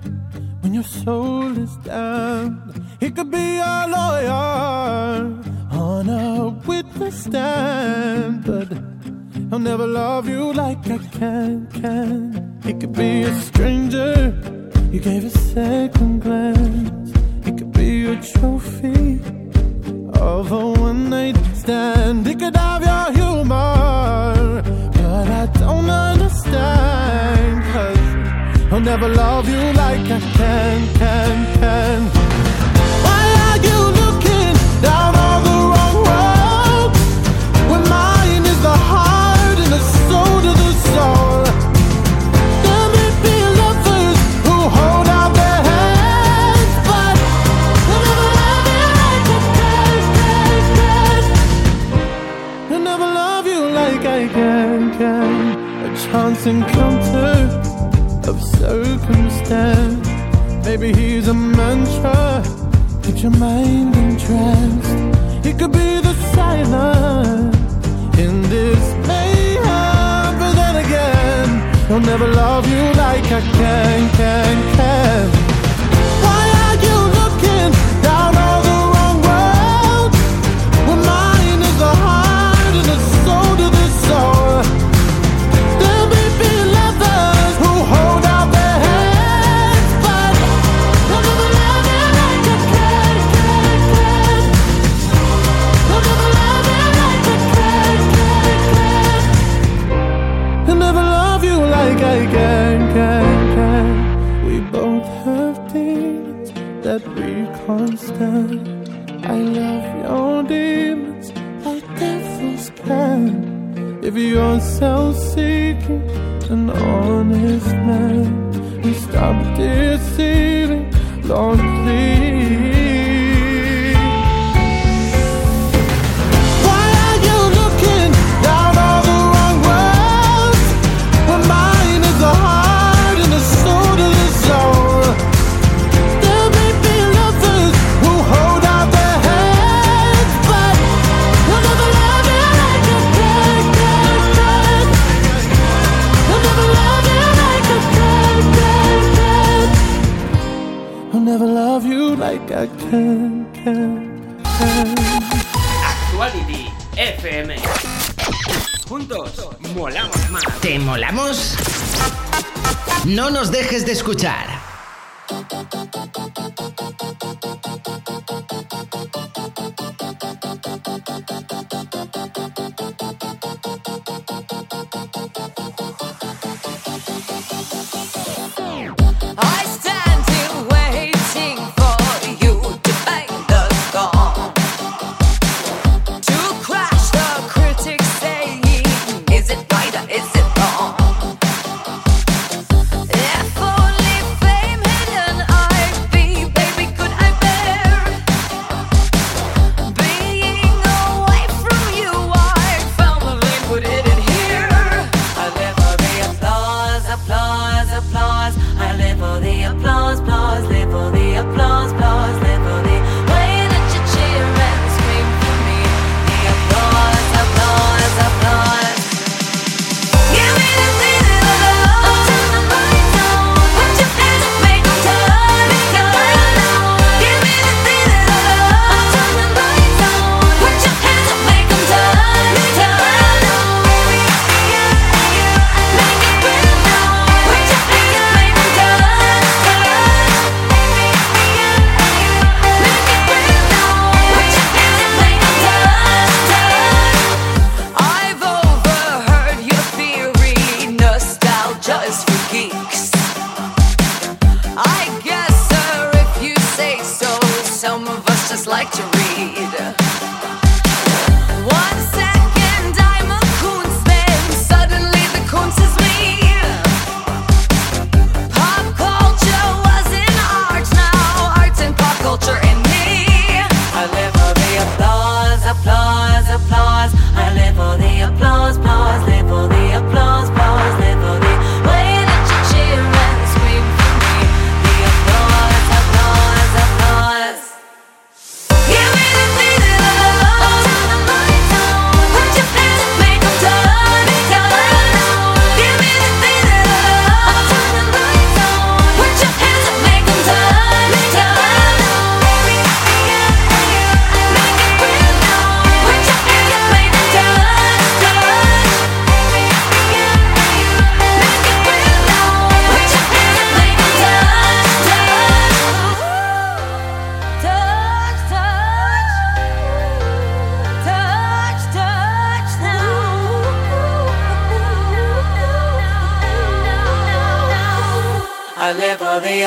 [0.62, 2.62] when your soul is down.
[3.00, 8.87] He could be a lawyer on a witness stand, but
[9.58, 11.66] I'll never love you like I can.
[11.72, 14.32] Can It could be a stranger?
[14.92, 17.10] You gave a second glance.
[17.44, 19.20] It could be a trophy
[20.14, 22.24] of a one night stand.
[22.24, 24.62] He could have your humor,
[24.92, 27.64] but I don't understand.
[27.72, 32.27] Cause I'll never love you like I can, can, can.
[61.78, 62.42] Mantra.
[63.02, 65.46] Keep your mind in entranced.
[65.46, 67.56] It could be the silence
[68.18, 75.37] in this mayhem, but then again, he'll never love you like I can, can, can.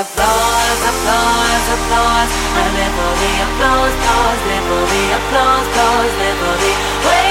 [0.02, 2.32] applause, applause, applause.
[2.58, 6.72] I live for the applause, pause, live for the applause, pause, live for the
[7.06, 7.31] wait.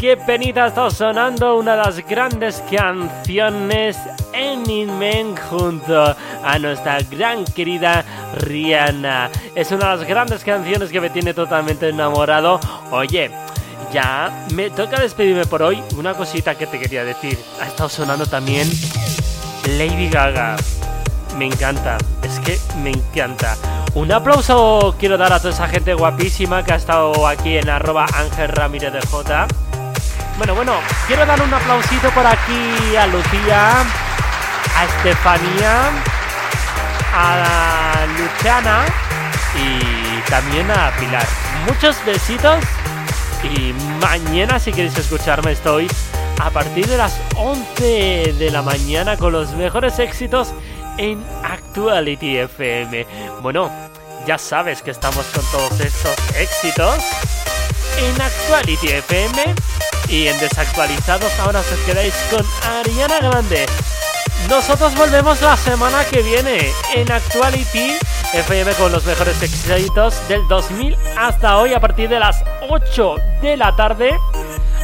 [0.00, 3.98] Que penita está sonando una de las grandes canciones
[4.32, 8.02] en Men junto a nuestra gran querida
[8.38, 9.28] Rihanna.
[9.54, 12.58] Es una de las grandes canciones que me tiene totalmente enamorado.
[12.90, 13.30] Oye,
[13.92, 15.82] ya me toca despedirme por hoy.
[15.98, 17.38] Una cosita que te quería decir.
[17.60, 18.70] Ha estado sonando también
[19.76, 20.56] Lady Gaga.
[21.36, 23.54] Me encanta, es que me encanta.
[23.92, 28.06] Un aplauso quiero dar a toda esa gente guapísima que ha estado aquí en arroba
[28.14, 29.46] Ángel Ramírez de J.
[30.40, 30.72] Bueno, bueno,
[31.06, 33.82] quiero dar un aplausito por aquí a Lucía,
[34.74, 35.90] a Estefanía,
[37.14, 38.86] a Luciana
[39.54, 41.26] y también a Pilar.
[41.66, 42.64] Muchos besitos
[43.44, 45.86] y mañana si queréis escucharme estoy
[46.40, 50.54] a partir de las 11 de la mañana con los mejores éxitos
[50.96, 53.06] en Actuality FM.
[53.42, 53.70] Bueno,
[54.26, 56.96] ya sabes que estamos con todos estos éxitos
[57.98, 59.54] en Actuality FM
[60.08, 62.44] y en Desactualizados ahora os quedáis con
[62.78, 63.66] Ariana Grande.
[64.48, 67.98] Nosotros volvemos la semana que viene en Actuality
[68.32, 73.56] FM con los mejores éxitos del 2000 hasta hoy a partir de las 8 de
[73.56, 74.18] la tarde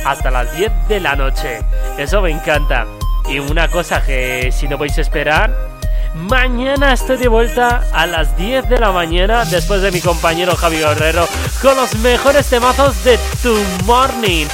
[0.04, 1.60] hasta las 10 de la noche.
[1.98, 2.86] Eso me encanta.
[3.28, 5.75] Y una cosa que si no podéis esperar,
[6.16, 10.78] mañana estoy de vuelta a las 10 de la mañana después de mi compañero Javi
[10.78, 11.28] Guerrero
[11.62, 14.46] con los mejores temazos de tu morning.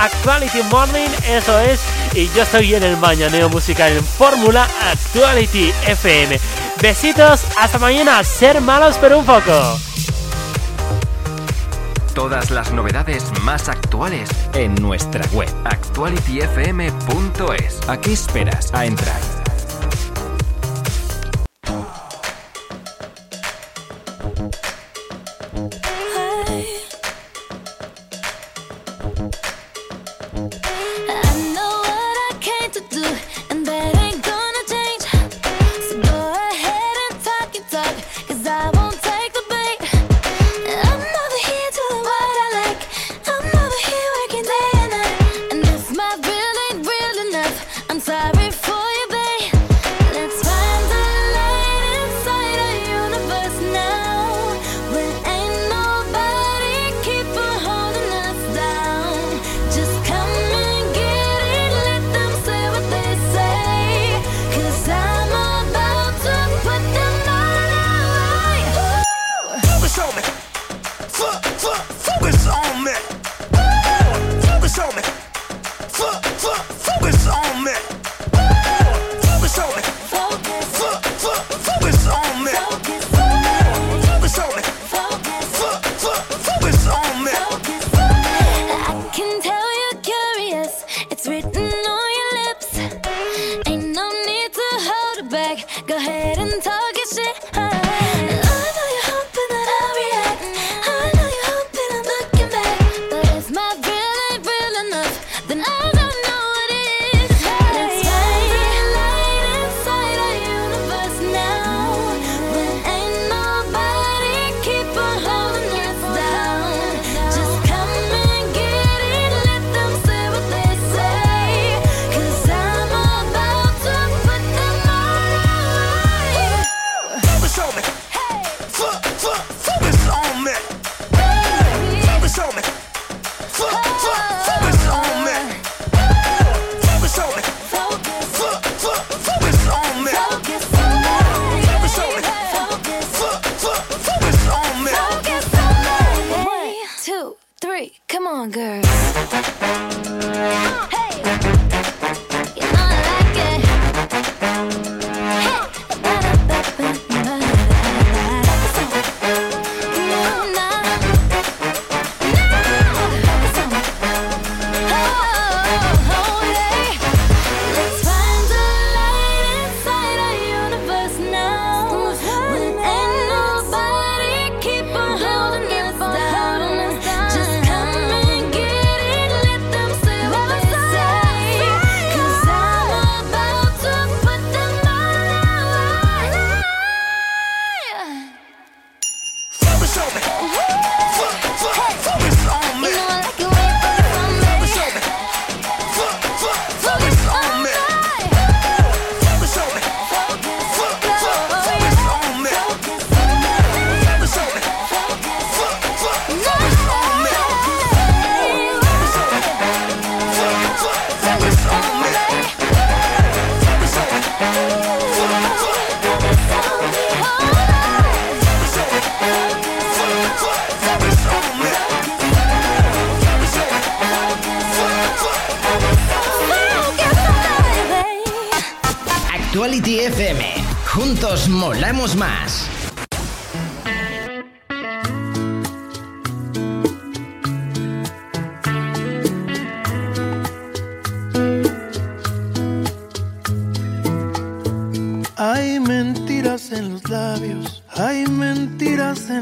[0.00, 1.80] Actuality Morning, eso es.
[2.14, 6.40] Y yo estoy en el Mañaneo Musical en Fórmula Actuality FM.
[6.80, 8.24] Besitos, hasta mañana.
[8.24, 9.78] Ser malos pero un poco.
[12.14, 17.88] Todas las novedades más actuales en nuestra web actualityfm.es.
[17.88, 19.39] ¿A qué esperas a entrar?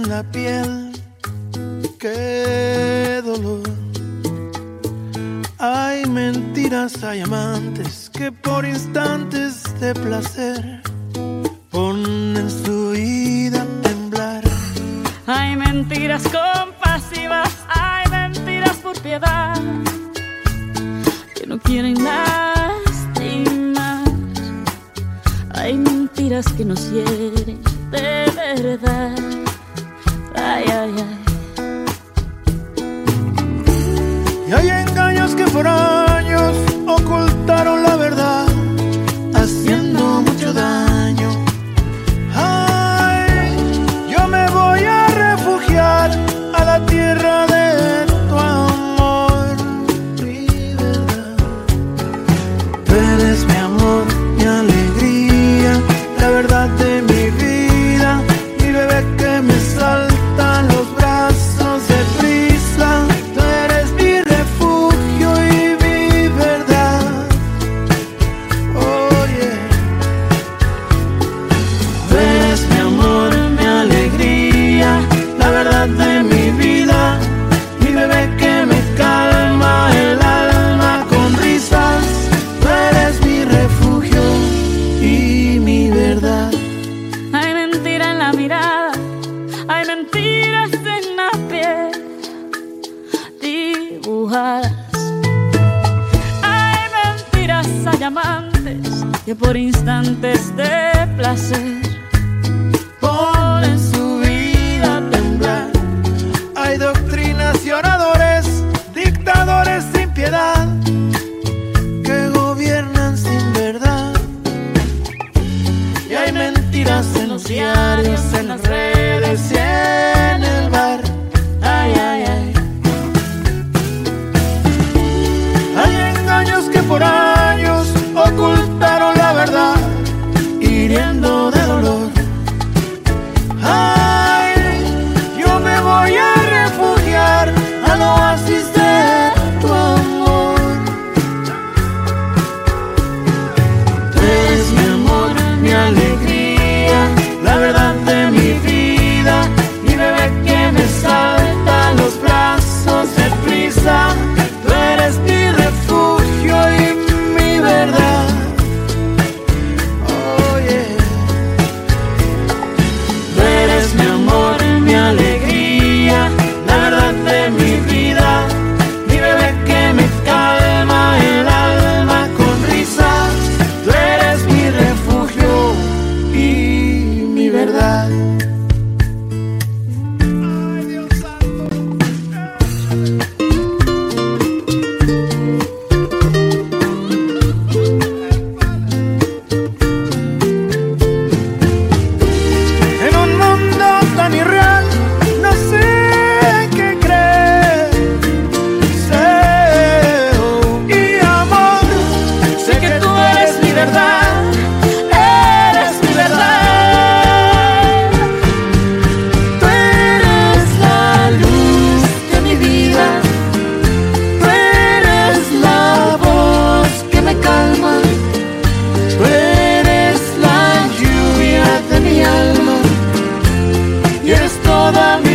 [0.08, 0.92] la piel,
[1.98, 3.62] qué dolor.
[5.58, 10.82] Hay mentiras, hay amantes que por instantes de placer
[11.70, 14.42] ponen su vida a temblar.
[15.26, 19.60] Hay mentiras compasivas, hay mentiras por piedad
[21.34, 24.04] que no quieren lastimar.
[25.54, 27.60] Hay mentiras que nos hieren
[27.90, 29.47] de verdad.
[30.56, 31.17] yeah, yeah.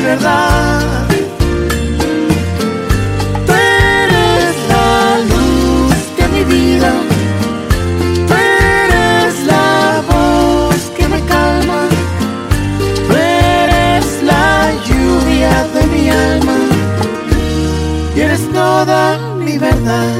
[0.04, 1.08] verdad.
[3.48, 6.92] Tú eres la luz de mi vida.
[8.28, 11.82] Tú eres la voz que me calma.
[13.08, 16.58] Tú eres la lluvia de mi alma.
[18.16, 20.16] Y eres toda mi verdad.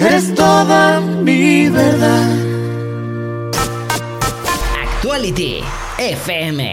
[0.00, 2.28] Eres toda mi verdad.
[4.84, 5.62] Actuality.
[6.00, 6.69] FM.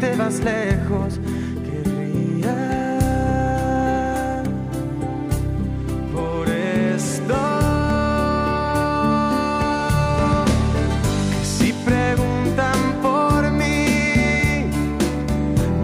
[0.00, 1.20] Te vas lejos.
[1.66, 2.56] Querría
[6.14, 7.36] por esto
[11.42, 14.64] si preguntan por mí,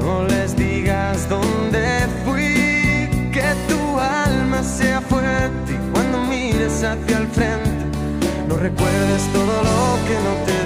[0.01, 7.27] no les digas dónde fui, que tu alma sea fuerte y cuando mires hacia el
[7.27, 7.85] frente,
[8.49, 10.66] no recuerdes todo lo que no te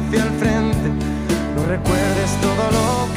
[0.00, 0.88] hacia el frente.
[1.56, 3.09] No recuerdes todo lo